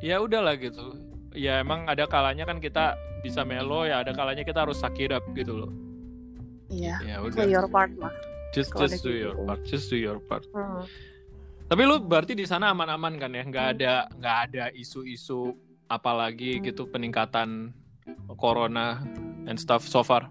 ya 0.00 0.16
udahlah 0.18 0.56
gitu 0.56 0.96
ya 1.30 1.60
emang 1.60 1.84
ada 1.84 2.08
kalanya 2.08 2.48
kan 2.48 2.58
kita 2.58 2.96
bisa 3.20 3.44
melo 3.44 3.84
ya 3.84 4.00
ada 4.00 4.16
kalanya 4.16 4.40
kita 4.40 4.64
harus 4.64 4.80
up 5.12 5.24
gitu 5.32 5.52
loh 5.52 5.72
Iya. 6.66 6.96
ya 7.04 7.16
Play 7.22 7.28
udah 7.28 7.46
your 7.46 7.66
part 7.68 7.92
lah. 7.94 8.10
just 8.50 8.72
just 8.72 9.04
do 9.04 9.12
your 9.12 9.36
part 9.38 9.60
just 9.62 9.86
do 9.86 10.00
your 10.00 10.16
part 10.18 10.48
Hmm. 10.50 10.80
Tapi 11.66 11.82
lu 11.82 11.98
berarti 11.98 12.32
di 12.32 12.44
sana 12.44 12.70
aman-aman 12.70 13.16
kan 13.16 13.30
ya 13.30 13.42
nggak 13.42 13.66
ada 13.72 13.92
nggak 14.12 14.36
ada 14.44 14.64
isu-isu 14.72 15.50
apalagi 15.86 16.58
gitu 16.60 16.86
peningkatan 16.86 17.74
corona 18.32 19.02
and 19.44 19.56
stuff 19.56 19.82
so 19.82 20.02
far 20.02 20.30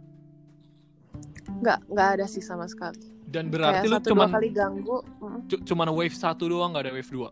Nggak 1.55 1.87
nggak 1.87 2.09
ada 2.13 2.25
sih 2.25 2.39
sama 2.39 2.67
sekali. 2.67 2.99
dan 3.25 3.47
berarti 3.47 3.87
Kayak 3.87 4.05
lu 4.05 4.13
dua 4.13 4.27
kali 4.29 4.49
ganggu. 4.49 4.97
mm, 5.01 5.39
cu- 5.49 5.63
cuman 5.65 5.89
wave 5.89 6.13
satu 6.13 6.45
doang 6.45 6.71
nggak 6.71 6.83
ada 6.83 6.93
wave 6.93 7.09
dua 7.09 7.29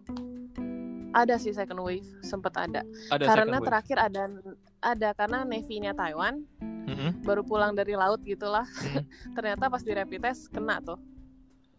Ada 1.14 1.38
sih 1.38 1.52
second 1.52 1.80
wave 1.80 2.04
sempet 2.22 2.52
ada. 2.56 2.82
ada 3.08 3.24
karena 3.24 3.58
wave 3.58 3.68
terakhir 3.70 3.98
ada 4.02 4.22
ada 4.82 5.10
karena 5.14 5.46
Navy-nya 5.46 5.94
Taiwan 5.94 6.42
Mm-mm. 6.84 7.24
baru 7.24 7.40
pulang 7.42 7.72
dari 7.72 7.94
laut 7.94 8.20
gitulah. 8.22 8.66
Hmm. 8.66 9.06
Ternyata 9.38 9.70
pas 9.70 9.80
di 9.80 9.92
rapid 9.92 10.20
test 10.22 10.50
kena 10.50 10.82
tuh. 10.82 11.00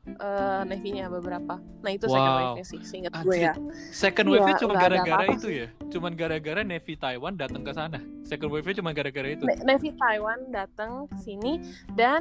Eh 0.07 0.63
Navy-nya 0.65 1.09
beberapa. 1.09 1.57
Nah, 1.57 1.91
itu 1.91 2.05
second 2.05 2.21
Wow. 2.29 2.37
wave-nya 2.53 2.65
sih, 2.67 2.81
seingat 2.83 3.13
Anjir. 3.15 3.25
gue 3.25 3.37
ya. 3.39 3.53
Second 3.91 4.27
Iya, 4.27 4.33
wave-nya 4.35 4.55
cuma 4.59 4.71
nggak 4.71 4.85
ada 4.85 4.99
gara-gara 4.99 5.25
itu 5.33 5.49
ya. 5.49 5.67
Cuman 5.89 6.13
gara-gara 6.13 6.61
Navy 6.63 6.95
Taiwan 6.95 7.33
datang 7.35 7.63
ke 7.63 7.73
sana. 7.73 7.99
Second 8.23 8.51
wave-nya 8.51 8.75
cuma 8.77 8.91
gara-gara 8.91 9.29
itu. 9.31 9.43
Na- 9.43 9.65
Navy 9.65 9.91
Taiwan 9.93 10.39
datang 10.51 10.91
ke 11.07 11.17
sini 11.17 11.57
dan 11.91 12.21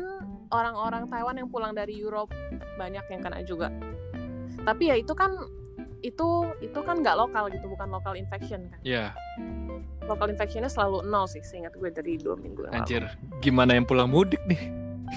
orang-orang 0.50 1.06
Taiwan 1.06 1.36
yang 1.36 1.48
pulang 1.48 1.72
dari 1.72 1.94
Europe 1.94 2.32
banyak 2.74 3.04
yang 3.06 3.20
kena 3.20 3.44
juga. 3.44 3.68
Tapi 4.60 4.84
ya 4.86 4.96
itu 4.96 5.12
kan 5.12 5.36
itu 6.00 6.28
itu 6.60 6.80
kan 6.80 7.00
nggak 7.00 7.16
lokal 7.18 7.48
gitu, 7.48 7.68
bukan 7.68 7.88
lokal 7.90 8.16
infection 8.16 8.68
kan. 8.70 8.80
Ya, 8.82 9.12
Lokal 10.04 10.28
infectionnya 10.30 10.68
selalu 10.68 11.04
nol 11.06 11.24
sih, 11.26 11.40
seingat 11.42 11.72
gue 11.74 11.88
dari 11.88 12.16
dua 12.18 12.36
minggu 12.36 12.64
yang 12.66 12.76
lalu. 12.76 12.80
anjir. 12.82 13.04
Gimana 13.40 13.72
yang 13.74 13.84
pulang 13.84 14.08
mudik 14.08 14.40
nih? 14.46 14.60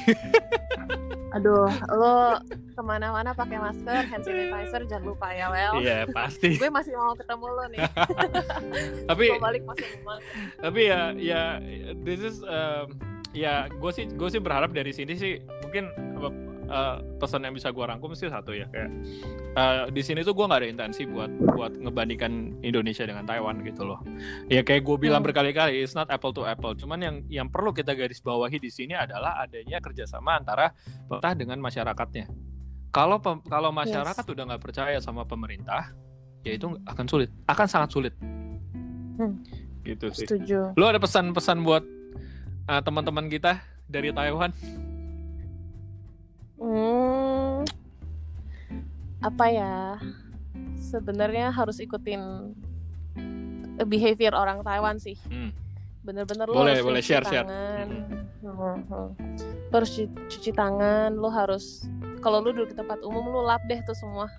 Aduh, 1.37 1.69
lo 1.93 2.41
ke 2.77 2.83
mana-mana 2.83 3.33
pakai 3.33 3.61
masker, 3.61 4.09
hand 4.09 4.25
sanitizer, 4.25 4.89
jangan 4.89 5.05
lupa 5.07 5.29
ya, 5.33 5.53
Well. 5.53 5.81
Iya, 5.81 6.09
pasti. 6.11 6.57
Gue 6.57 6.73
masih 6.73 6.97
mau 6.97 7.13
ketemu 7.13 7.47
lo 7.47 7.65
nih. 7.69 7.81
tapi 9.11 9.25
Mau 9.37 9.45
balik 9.45 9.63
masih 9.65 9.89
mau. 10.01 10.17
tapi 10.59 10.81
ya 10.89 11.13
ya 11.13 11.43
this 12.03 12.21
is 12.21 12.41
um, 12.43 12.97
ya 13.33 13.69
gue 13.69 13.91
sih 13.93 14.09
gue 14.09 14.29
sih 14.33 14.41
berharap 14.41 14.73
dari 14.73 14.93
sini 14.93 15.13
sih 15.13 15.33
mungkin 15.61 15.93
uh, 16.67 17.03
pesan 17.19 17.43
yang 17.43 17.55
bisa 17.55 17.71
gue 17.71 17.85
rangkum 17.85 18.13
sih 18.13 18.27
satu 18.27 18.53
ya 18.53 18.67
kayak 18.69 18.91
uh, 19.55 19.85
di 19.89 20.03
sini 20.03 20.23
tuh 20.23 20.35
gue 20.35 20.45
nggak 20.45 20.61
ada 20.63 20.69
intensi 20.69 21.07
buat 21.07 21.31
buat 21.57 21.73
ngebandingkan 21.79 22.61
Indonesia 22.63 23.07
dengan 23.07 23.25
Taiwan 23.25 23.63
gitu 23.63 23.83
loh 23.83 24.01
ya 24.47 24.63
kayak 24.63 24.83
gue 24.85 24.97
bilang 24.99 25.23
Hmm. 25.23 25.29
berkali-kali 25.33 25.81
it's 25.81 25.97
not 25.97 26.07
apple 26.11 26.31
to 26.31 26.45
apple 26.45 26.75
cuman 26.75 26.99
yang 27.01 27.17
yang 27.27 27.49
perlu 27.49 27.73
kita 27.73 27.97
garis 27.97 28.21
bawahi 28.21 28.61
di 28.61 28.69
sini 28.69 28.93
adalah 28.93 29.41
adanya 29.41 29.81
kerjasama 29.81 30.37
antara 30.37 30.71
pemerintah 31.09 31.33
dengan 31.33 31.59
masyarakatnya 31.59 32.27
kalau 32.91 33.19
kalau 33.47 33.71
masyarakat 33.71 34.25
udah 34.25 34.45
nggak 34.55 34.63
percaya 34.63 34.99
sama 35.01 35.25
pemerintah 35.25 35.93
ya 36.43 36.55
itu 36.55 36.71
akan 36.85 37.07
sulit 37.07 37.31
akan 37.47 37.67
sangat 37.67 37.91
sulit 37.91 38.15
Hmm. 39.17 39.41
gitu 39.81 40.13
sih 40.13 40.29
Setuju. 40.29 40.77
Lu 40.77 40.85
ada 40.85 41.01
pesan-pesan 41.01 41.65
buat 41.65 41.81
uh, 42.69 42.83
teman-teman 42.85 43.33
kita 43.33 43.65
dari 43.89 44.13
Taiwan? 44.13 44.53
Hmm, 46.57 47.63
apa 49.21 49.45
ya? 49.47 49.77
Sebenarnya 50.79 51.51
harus 51.51 51.77
ikutin 51.77 52.53
behavior 53.79 54.33
orang 54.33 54.63
Taiwan 54.63 54.97
sih. 54.97 55.17
Hmm. 55.25 55.53
Bener-bener 56.01 56.47
lo 56.47 56.55
Boleh, 56.57 56.79
harus 56.79 56.87
boleh, 56.87 57.01
cuci 57.01 57.11
share, 57.11 57.25
share. 57.25 57.45
tangan. 57.45 57.89
Hmm, 58.41 58.79
hmm. 58.81 59.07
Lo 59.67 59.75
harus 59.75 59.91
cu- 59.93 60.15
cuci 60.27 60.51
tangan, 60.51 61.11
lo 61.13 61.29
harus 61.29 61.85
kalau 62.19 62.41
lu 62.41 62.51
duduk 62.51 62.71
di 62.71 62.77
tempat 62.77 63.03
umum 63.03 63.27
lu 63.27 63.43
lap 63.43 63.61
deh 63.65 63.81
tuh 63.83 63.95
semua. 63.95 64.31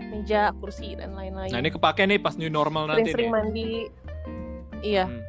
meja 0.00 0.48
kursi 0.56 0.96
dan 0.96 1.12
lain-lain 1.12 1.52
Nah 1.52 1.60
ini 1.60 1.68
kepake 1.68 2.02
nih 2.02 2.16
pas 2.16 2.32
new 2.32 2.48
normal 2.48 2.88
nanti 2.88 3.12
nih. 3.12 3.28
mandi 3.28 3.84
iya 4.80 5.04
Hmm, 5.04 5.20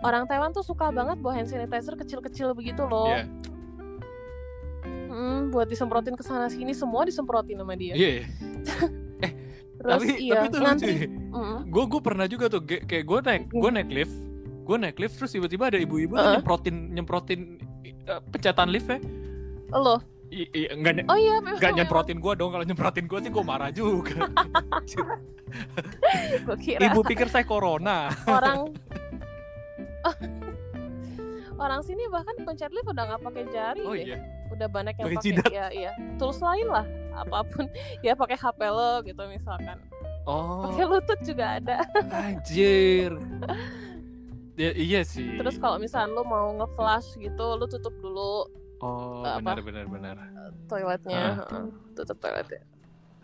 orang 0.00 0.24
Taiwan 0.24 0.50
tuh 0.50 0.64
suka 0.64 0.88
banget 0.88 1.20
bawa 1.20 1.36
hand 1.36 1.46
sanitizer 1.46 1.92
kecil-kecil 1.94 2.56
begitu 2.56 2.80
loh 2.82 3.12
Iya. 3.12 3.28
Mm, 5.20 5.52
buat 5.52 5.66
disemprotin 5.66 6.14
ke 6.14 6.24
sana 6.24 6.48
sini 6.48 6.72
semua 6.72 7.04
disemprotin 7.04 7.54
sama 7.54 7.74
dia 7.74 7.92
Iya. 7.92 8.10
iya. 8.14 8.24
terus 9.78 9.92
Tapi 9.94 10.08
iya 10.18 10.32
tapi 10.34 10.46
itu 10.46 10.56
lucu. 10.56 10.66
nanti. 10.66 10.92
Mm, 11.30 11.58
Gue 11.68 11.84
gue 11.86 12.00
pernah 12.00 12.24
juga 12.24 12.48
tuh 12.48 12.60
kayak 12.64 13.04
gue 13.04 13.18
naik 13.22 13.42
gue 13.50 13.70
naik 13.70 13.90
lift 13.90 14.16
gue 14.60 14.76
naik 14.78 14.96
lift 14.96 15.14
terus 15.14 15.30
tiba-tiba 15.30 15.66
ada 15.66 15.76
ibu-ibu 15.76 16.14
tuh 16.14 16.20
Heeh. 16.22 16.34
nyemprotin 16.36 16.76
nyemprotin 16.90 17.40
uh, 18.06 18.20
pencetan 18.26 18.68
lift 18.68 18.86
ya. 18.86 18.96
lo 19.72 19.98
I, 20.30 20.46
i- 20.48 20.70
enggak 20.70 21.04
oh 21.04 21.16
iya 21.16 21.36
memang 21.38 21.58
enggak 21.58 21.72
nyemprotin 21.74 22.16
gue 22.16 22.32
dong 22.34 22.50
kalau 22.50 22.62
nyemprotin 22.62 23.04
gue 23.04 23.18
sih 23.20 23.30
gue 23.30 23.42
marah 23.42 23.70
juga. 23.70 24.14
gue 26.40 26.56
kira 26.56 26.80
Ibu 26.86 27.00
pikir 27.02 27.26
saya 27.26 27.42
corona. 27.42 28.14
orang 28.24 28.70
orang 31.58 31.80
sini 31.82 32.06
bahkan 32.06 32.38
pencet 32.38 32.70
lift 32.70 32.86
udah 32.86 33.04
nggak 33.06 33.22
pakai 33.22 33.44
jari 33.48 33.82
Oh 33.82 33.92
deh 33.92 34.06
iya. 34.06 34.16
Udah 34.50 34.68
banyak 34.68 34.94
yang 34.94 35.06
Pakai 35.08 35.32
ya 35.48 35.66
iya 35.70 35.92
tools 36.16 36.38
lain 36.38 36.66
lah 36.66 36.86
apa 37.12 37.42
pun 37.44 37.64
ya 38.06 38.12
pakai 38.12 38.34
HP 38.34 38.60
lo 38.66 39.00
gitu 39.02 39.22
misalkan 39.26 39.78
Oh 40.22 40.68
pakai 40.68 40.84
lutut 40.84 41.18
juga 41.22 41.56
ada 41.56 41.80
anjir. 42.12 43.14
Ya, 44.54 44.76
iya 44.76 45.00
sih. 45.00 45.40
terus 45.40 45.56
kalau 45.56 45.80
misalnya 45.80 46.12
lo 46.12 46.20
mau 46.20 46.52
nge-flash 46.52 47.16
gitu 47.16 47.56
lo 47.56 47.64
tutup 47.64 47.96
dulu 47.96 48.44
oh 48.78 49.24
apa? 49.24 49.56
benar 49.56 49.64
benar 49.64 49.84
benar. 49.88 50.16
toiletnya 50.68 51.40
heeh, 51.40 51.64
tutup 51.96 52.20
toiletnya 52.20 52.60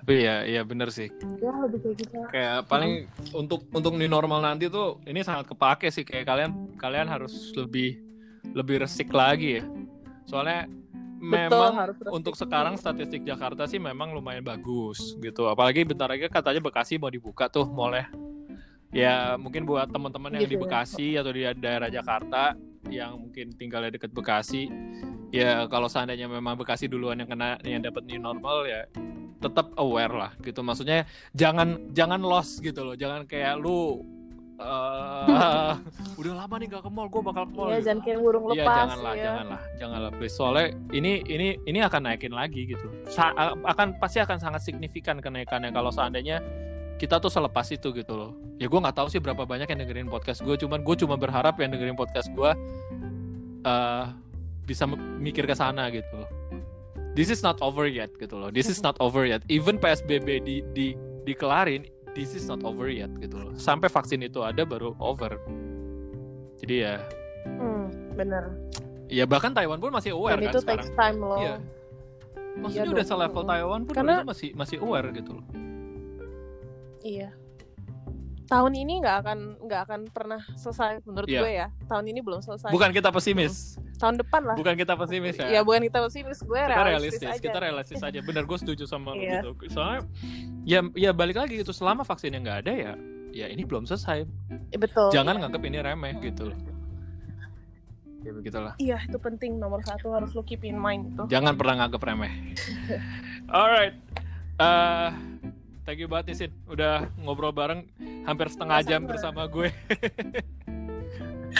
Tapi 0.00 0.22
ya 0.22 0.46
iya 0.46 0.64
benar 0.64 0.88
sih. 0.88 1.12
ya 1.36 1.52
lebih 1.60 1.82
kayak 1.82 1.96
gitu 1.98 2.16
Kayak 2.30 2.64
paling 2.64 3.04
untuk 3.34 3.68
untuk 3.68 3.92
new 3.92 4.08
normal 4.08 4.40
nanti 4.40 4.72
tuh 4.72 4.96
ini 5.04 5.20
sangat 5.20 5.44
kepake 5.44 5.92
sih 5.92 6.08
kayak 6.08 6.24
kalian 6.24 6.50
kalian 6.78 7.04
harus 7.04 7.34
lebih 7.52 8.00
lebih 8.54 8.80
resik 8.80 9.12
lagi 9.12 9.60
ya. 9.60 9.64
Soalnya 10.24 10.70
Betul, 11.26 11.50
memang 11.50 11.74
harus 11.74 11.96
untuk 12.14 12.38
sekarang 12.38 12.78
statistik 12.78 13.26
Jakarta 13.26 13.66
sih 13.66 13.82
memang 13.82 14.14
lumayan 14.14 14.46
bagus 14.46 15.18
gitu. 15.18 15.50
Apalagi 15.50 15.82
bentar 15.82 16.06
lagi 16.06 16.30
katanya 16.30 16.62
Bekasi 16.62 17.02
mau 17.02 17.10
dibuka 17.10 17.50
tuh 17.50 17.66
mallnya. 17.66 18.06
Ya 18.94 19.34
mungkin 19.34 19.66
buat 19.66 19.90
teman-teman 19.90 20.38
yang 20.38 20.46
Gitu 20.46 20.54
di 20.54 20.56
ya. 20.56 20.62
Bekasi 20.62 21.06
atau 21.18 21.30
di 21.34 21.42
daerah 21.58 21.90
Jakarta 21.90 22.54
yang 22.86 23.18
mungkin 23.18 23.50
tinggalnya 23.58 23.90
deket 23.98 24.14
Bekasi, 24.14 24.70
ya 25.34 25.66
kalau 25.66 25.90
seandainya 25.90 26.30
memang 26.30 26.54
Bekasi 26.54 26.86
duluan 26.86 27.18
yang 27.18 27.26
kena 27.28 27.58
yang 27.66 27.82
dapat 27.82 28.06
new 28.06 28.22
normal 28.22 28.62
ya 28.64 28.86
tetap 29.42 29.74
aware 29.76 30.14
lah 30.14 30.32
gitu. 30.40 30.62
Maksudnya 30.64 31.04
jangan 31.36 31.92
jangan 31.92 32.22
lost 32.22 32.62
gitu 32.64 32.86
loh. 32.86 32.96
Jangan 32.96 33.26
kayak 33.28 33.60
lu 33.60 34.00
eh 34.56 35.72
udah 36.16 36.32
lama 36.32 36.54
nih 36.56 36.66
gak 36.70 36.82
ke 36.82 36.90
mall, 36.90 37.06
gue 37.06 37.20
bakal 37.20 37.44
ke 37.44 37.52
mall. 37.52 37.68
ya 37.68 37.76
gitu. 37.76 37.86
jangan 37.86 38.00
kayak 38.02 38.18
burung 38.18 38.44
Iya 38.46 38.52
lepas 38.56 38.76
janganlah, 38.88 39.12
ya. 39.12 39.24
janganlah, 39.24 39.60
janganlah 39.76 40.10
please. 40.16 40.34
Soalnya 40.34 40.66
ini 40.90 41.12
ini 41.24 41.48
ini 41.62 41.78
akan 41.80 42.00
naikin 42.02 42.32
lagi 42.32 42.60
gitu. 42.66 42.86
Sa- 43.06 43.36
akan 43.62 44.00
pasti 44.00 44.18
akan 44.18 44.38
sangat 44.40 44.64
signifikan 44.64 45.20
kenaikannya 45.20 45.70
kalau 45.70 45.92
seandainya 45.92 46.40
kita 46.96 47.20
tuh 47.20 47.28
selepas 47.28 47.68
itu 47.68 47.92
gitu 47.92 48.16
loh. 48.16 48.32
Ya 48.56 48.66
gue 48.66 48.80
nggak 48.80 48.96
tahu 48.96 49.12
sih 49.12 49.20
berapa 49.20 49.44
banyak 49.44 49.68
yang 49.68 49.80
dengerin 49.84 50.08
podcast 50.08 50.40
gue, 50.40 50.56
cuman 50.56 50.80
gue 50.80 50.96
cuma 50.96 51.20
berharap 51.20 51.60
yang 51.60 51.68
dengerin 51.68 51.92
podcast 51.92 52.32
gue 52.32 52.50
eh 53.62 54.04
bisa 54.64 54.88
mikir 55.20 55.44
ke 55.44 55.52
sana 55.52 55.92
gitu 55.92 56.08
loh. 56.16 56.30
This 57.12 57.28
is 57.28 57.40
not 57.40 57.60
over 57.60 57.84
yet 57.84 58.12
gitu 58.16 58.36
loh. 58.36 58.48
This 58.48 58.68
is 58.68 58.80
not 58.80 58.96
over 59.00 59.24
yet. 59.24 59.40
Even 59.48 59.76
PSBB 59.76 60.40
di 60.40 60.56
di 60.72 60.86
dikelarin, 61.24 61.84
this 62.16 62.32
is 62.32 62.48
not 62.48 62.64
over 62.64 62.88
yet 62.88 63.12
gitu 63.16 63.36
loh. 63.36 63.52
Sampai 63.54 63.86
vaksin 63.86 64.24
itu 64.24 64.40
ada 64.40 64.64
baru 64.64 64.96
over. 64.96 65.36
Jadi 66.56 66.74
ya 66.80 66.96
hmm, 67.44 68.16
bener 68.16 68.48
Ya 69.06 69.22
bahkan 69.22 69.52
Taiwan 69.52 69.76
pun 69.76 69.92
masih 69.92 70.16
aware 70.16 70.40
dan 70.40 70.48
kan 70.48 70.50
itu 70.50 70.60
sekarang. 70.64 70.82
takes 70.82 70.96
time 70.96 71.18
loh 71.20 71.38
Iya. 71.38 71.54
Maksudnya 72.56 72.82
Iya 72.82 72.90
udah 72.90 73.04
dong, 73.04 73.12
selevel. 73.12 73.42
Taiwan 73.44 73.80
pun 73.84 73.92
Karena- 73.94 74.24
masih 74.24 74.48
masih 74.56 74.76
aware 74.80 75.12
gitu 75.12 75.30
loh. 75.36 75.44
Iya. 77.02 77.28
Tahun 78.46 78.72
ini 78.78 79.02
nggak 79.02 79.16
akan 79.26 79.38
nggak 79.66 79.80
akan 79.90 80.00
pernah 80.14 80.40
selesai 80.54 81.02
menurut 81.02 81.26
Iya. 81.26 81.40
gue 81.42 81.50
ya. 81.50 81.66
Tahun 81.90 82.04
ini 82.06 82.20
belum 82.22 82.40
selesai. 82.46 82.70
Bukan 82.70 82.94
kita 82.94 83.10
pesimis. 83.10 83.74
Tahun 83.98 84.14
depan 84.22 84.42
lah. 84.46 84.54
Bukan 84.54 84.78
kita 84.78 84.94
pesimis 84.94 85.34
ya. 85.34 85.46
Ya 85.50 85.60
bukan 85.66 85.82
kita 85.82 85.98
pesimis, 86.06 86.38
gue 86.46 86.54
kita 86.54 86.70
realistis, 86.70 87.18
realistis, 87.18 87.26
aja. 87.26 87.42
kita 87.42 87.58
realistis 87.58 88.00
aja. 88.06 88.18
Bener 88.22 88.46
gue 88.46 88.58
setuju 88.62 88.84
sama 88.86 89.18
lo 89.18 89.22
Iya. 89.22 89.42
gitu. 89.42 89.50
Soalnya 89.74 90.00
ya 90.62 90.80
ya 90.94 91.10
balik 91.10 91.42
lagi 91.42 91.58
gitu 91.58 91.74
selama 91.74 92.06
vaksinnya 92.06 92.38
nggak 92.38 92.58
ada 92.66 92.72
ya 92.72 92.92
ya 93.34 93.46
ini 93.50 93.66
belum 93.66 93.82
selesai. 93.84 94.22
Eh, 94.70 94.78
betul. 94.78 95.10
Jangan 95.10 95.34
iya. 95.36 95.40
nganggap 95.42 95.62
ini 95.66 95.78
remeh 95.82 96.12
gitu 96.22 96.54
loh. 96.54 96.58
Ya 98.22 98.30
begitulah. 98.30 98.74
Iya 98.78 98.98
itu 99.06 99.18
penting 99.18 99.58
nomor 99.58 99.82
satu 99.82 100.14
harus 100.14 100.34
lo 100.34 100.46
keep 100.46 100.62
in 100.62 100.78
mind 100.78 101.14
itu. 101.14 101.22
Jangan 101.30 101.58
pernah 101.58 101.82
nganggap 101.82 102.02
remeh. 102.02 102.32
Alright. 103.50 103.94
Eh 104.56 105.10
thank 105.86 106.02
you 106.02 106.10
banget 106.10 106.34
nih 106.34 106.36
Sin. 106.36 106.52
Udah 106.66 107.06
ngobrol 107.22 107.54
bareng 107.54 107.86
hampir 108.26 108.50
setengah 108.50 108.82
jam 108.82 109.06
bersama 109.06 109.46
gue. 109.46 109.70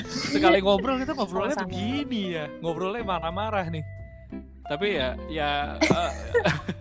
Sekali 0.35 0.59
ngobrol 0.61 0.99
kita 1.01 1.15
ngobrolnya 1.15 1.57
begini 1.63 2.35
ya. 2.35 2.51
Ngobrolnya 2.61 3.07
marah-marah 3.07 3.71
nih. 3.71 3.87
Tapi 4.67 4.99
ya 4.99 5.15
ya 5.31 5.51
eh, 5.79 6.13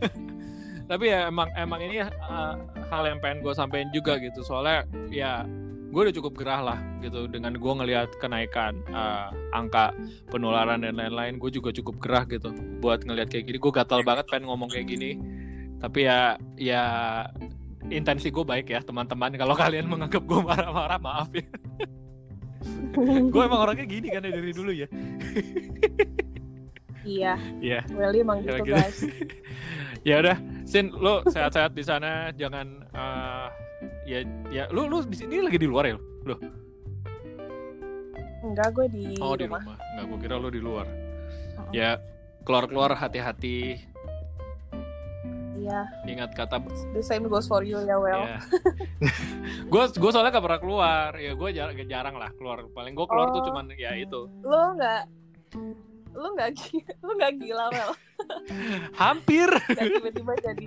tapi 0.89 1.05
ya 1.13 1.29
emang 1.29 1.53
emang 1.53 1.79
ini 1.85 2.01
eh, 2.01 2.53
hal 2.89 3.03
yang 3.05 3.21
pengen 3.21 3.45
gue 3.45 3.53
sampein 3.53 3.93
juga 3.93 4.17
gitu. 4.17 4.41
Soalnya 4.41 4.89
ya 5.13 5.45
gue 5.93 6.01
udah 6.01 6.15
cukup 6.17 6.33
gerah 6.35 6.59
lah 6.59 6.79
gitu 6.99 7.29
dengan 7.29 7.55
gue 7.55 7.73
ngelihat 7.77 8.09
kenaikan 8.17 8.81
eh, 8.89 9.29
angka 9.53 9.93
penularan 10.33 10.81
dan 10.81 10.97
lain-lain 10.97 11.37
gue 11.37 11.53
juga 11.53 11.69
cukup 11.71 11.95
gerah 12.01 12.25
gitu 12.25 12.51
buat 12.81 13.05
ngelihat 13.05 13.29
kayak 13.31 13.53
gini 13.53 13.57
gue 13.61 13.71
gatal 13.71 14.01
banget 14.01 14.25
pengen 14.27 14.49
ngomong 14.49 14.67
kayak 14.67 14.91
gini 14.91 15.15
tapi 15.85 16.09
ya 16.09 16.33
ya 16.57 16.83
intensi 17.93 18.33
gue 18.33 18.41
baik 18.41 18.73
ya 18.73 18.81
teman-teman 18.81 19.37
kalau 19.37 19.53
kalian 19.53 19.85
menganggap 19.85 20.25
gue 20.25 20.39
marah-marah 20.41 20.97
maaf 20.97 21.29
ya 21.29 21.45
gue 23.33 23.41
emang 23.45 23.61
orangnya 23.61 23.85
gini 23.85 24.09
kan 24.09 24.25
dari 24.25 24.49
dulu 24.49 24.73
ya 24.73 24.89
iya. 27.05 27.37
Iya. 27.61 27.79
Welly 27.93 28.25
emang 28.25 28.41
Ya, 28.41 28.57
gitu 28.57 28.65
gitu. 28.65 28.73
guys. 28.73 28.97
ya 30.09 30.15
udah 30.25 30.37
sin 30.65 30.89
lo 30.89 31.21
sehat-sehat 31.29 31.77
di 31.77 31.85
sana 31.85 32.33
jangan 32.33 32.81
eh, 32.89 33.47
ya 34.09 34.19
ya 34.49 34.63
lu 34.73 34.89
lu 34.89 35.05
di 35.05 35.13
sini 35.13 35.37
lagi 35.37 35.61
di 35.61 35.69
luar 35.69 35.85
ya 35.85 35.97
lo 36.25 36.37
Enggak 38.41 38.77
gue 38.77 38.85
di 38.89 39.05
oh 39.21 39.33
di 39.33 39.45
rumah. 39.45 39.61
rumah 39.61 39.77
nggak 39.77 40.05
gue 40.09 40.17
kira 40.21 40.35
lu 40.37 40.49
di 40.49 40.61
luar 40.61 40.85
Mm-mm. 40.89 41.73
ya 41.73 41.97
keluar-keluar 42.41 42.93
hati-hati 42.93 43.81
Iya. 45.65 45.81
ingat 46.05 46.31
kata 46.31 46.61
The 46.93 47.01
same 47.01 47.25
goes 47.25 47.49
for 47.49 47.65
you 47.65 47.81
ya 47.81 47.97
Well. 47.97 48.29
gue 49.73 49.83
gue 49.89 50.11
soalnya 50.13 50.29
gak 50.31 50.45
pernah 50.45 50.61
keluar 50.61 51.09
ya 51.15 51.33
gue 51.33 51.49
jarang, 51.51 51.73
jarang 51.85 52.15
lah 52.15 52.29
keluar 52.33 52.69
paling 52.69 52.93
gue 52.93 53.07
keluar 53.09 53.33
tuh 53.33 53.41
Oh. 53.41 53.45
cuman 53.49 53.73
ya 53.73 53.97
itu 53.97 54.29
Lo 54.41 54.73
nggak 54.73 55.01
lo 56.15 56.27
nggak 56.31 56.51
gila, 56.53 56.93
lo 57.01 57.11
nggak 57.13 57.33
gila 57.41 57.65
Well. 57.73 57.91
hampir 59.01 59.49
tiba-tiba 59.75 60.33
jadi 60.39 60.65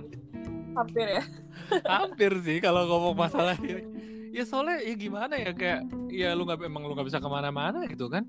hampir 0.75 1.05
ya. 1.09 1.23
hampir 1.87 2.31
sih 2.43 2.57
kalau 2.59 2.85
ngomong 2.85 3.15
masalah 3.17 3.57
ini 3.57 3.81
ya 4.29 4.45
soalnya 4.45 4.77
ya 4.79 4.93
gimana 4.93 5.33
ya 5.33 5.51
kayak 5.51 5.81
ya 6.11 6.29
lu 6.37 6.45
nggak 6.45 6.61
emang 6.61 6.85
lu 6.85 6.93
nggak 6.93 7.07
bisa 7.07 7.17
ke 7.17 7.25
mana-mana 7.25 7.87
gitu 7.87 8.11
kan 8.11 8.27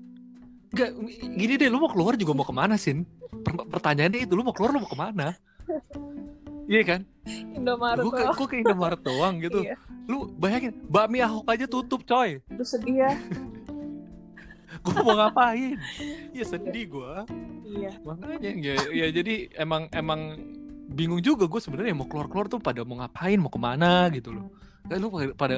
Gak, 0.71 0.95
gini 1.35 1.59
deh, 1.59 1.67
lu 1.67 1.83
mau 1.83 1.91
keluar 1.91 2.15
juga 2.15 2.31
mau 2.31 2.47
ke 2.47 2.55
mana, 2.55 2.79
Sin? 2.79 3.03
Per- 3.43 3.67
pertanyaannya 3.67 4.23
itu, 4.23 4.39
lu 4.39 4.39
mau 4.39 4.55
keluar, 4.55 4.71
lu 4.71 4.79
mau 4.79 4.87
ke 4.87 4.95
mana? 4.95 5.35
Iya 6.71 6.83
kan? 6.87 7.01
Indomaret 7.51 8.07
Gue 8.07 8.15
ke, 8.15 8.47
ke 8.47 8.55
Indomaret 8.63 9.01
doang 9.03 9.43
gitu. 9.43 9.59
Iya. 9.59 9.75
Lu 10.07 10.31
bayangin, 10.39 10.71
bakmi 10.87 11.19
Ahok 11.19 11.43
aja 11.51 11.67
tutup, 11.67 12.07
coy. 12.07 12.39
Lu 12.47 12.63
sedih 12.63 13.03
ya. 13.03 13.11
Gue 14.87 14.95
mau 15.03 15.19
ngapain? 15.19 15.75
Ya 16.31 16.47
sedih 16.47 16.87
gue. 16.87 17.13
Iya. 17.71 17.95
makanya 18.03 18.51
ya, 18.51 18.75
ya 18.91 19.07
jadi 19.15 19.47
emang 19.55 19.87
emang 19.95 20.35
bingung 20.91 21.23
juga 21.23 21.47
gue 21.47 21.61
sebenarnya 21.63 21.95
mau 21.95 22.03
keluar 22.03 22.27
keluar 22.27 22.51
tuh 22.51 22.59
pada 22.59 22.83
mau 22.83 22.99
ngapain 22.99 23.39
mau 23.39 23.47
ke 23.47 23.55
mana 23.55 24.11
gitu 24.11 24.35
loh 24.35 24.51
kan 24.91 24.99
lu 24.99 25.07
pada- 25.07 25.35
pada 25.39 25.55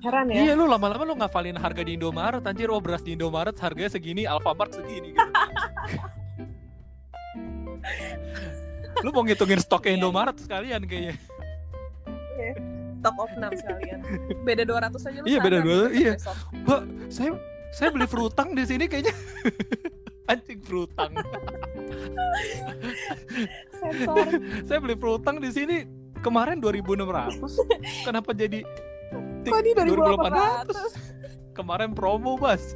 Heran 0.00 0.32
ya. 0.32 0.48
iya 0.48 0.52
lu 0.56 0.64
lama-lama 0.64 1.04
lu 1.04 1.12
ngafalin 1.20 1.60
harga 1.60 1.84
di 1.84 2.00
Indomaret 2.00 2.40
anjir 2.40 2.72
oh 2.72 2.80
beras 2.80 3.04
di 3.04 3.20
Indomaret 3.20 3.52
harganya 3.60 3.92
segini 3.92 4.24
Alfamart 4.24 4.80
segini 4.80 5.12
gitu. 5.12 5.28
lu 9.00 9.10
mau 9.10 9.22
ngitungin 9.22 9.58
stoknya 9.58 9.96
Indomaret 9.96 10.36
sekalian 10.36 10.84
kayaknya. 10.84 11.16
Top 13.00 13.16
of 13.18 13.28
6 13.30 13.60
sekalian. 13.60 13.98
Beda 14.42 14.62
200 14.64 14.96
aja 15.02 15.18
lu 15.20 15.26
Iya, 15.26 15.38
beda 15.38 15.58
sadar 15.58 15.68
200, 15.68 15.68
besok- 15.68 15.92
iya. 15.92 16.12
Pak, 16.64 16.80
saya 17.08 17.30
saya 17.70 17.88
beli 17.90 18.06
frutang 18.06 18.48
di 18.52 18.64
sini 18.64 18.84
kayaknya. 18.86 19.14
Anjing 20.30 20.60
frutang. 20.60 21.12
Saya 24.64 24.78
beli 24.80 24.96
frutang 24.96 25.36
di 25.36 25.50
sini 25.50 25.76
kemarin 26.20 26.56
2600 26.58 27.44
kenapa 28.02 28.32
jadi? 28.32 28.64
Kok 29.44 29.58
ini 29.60 29.70
2800? 29.76 31.12
kemarin 31.52 31.92
promo 31.92 32.34
bas 32.34 32.74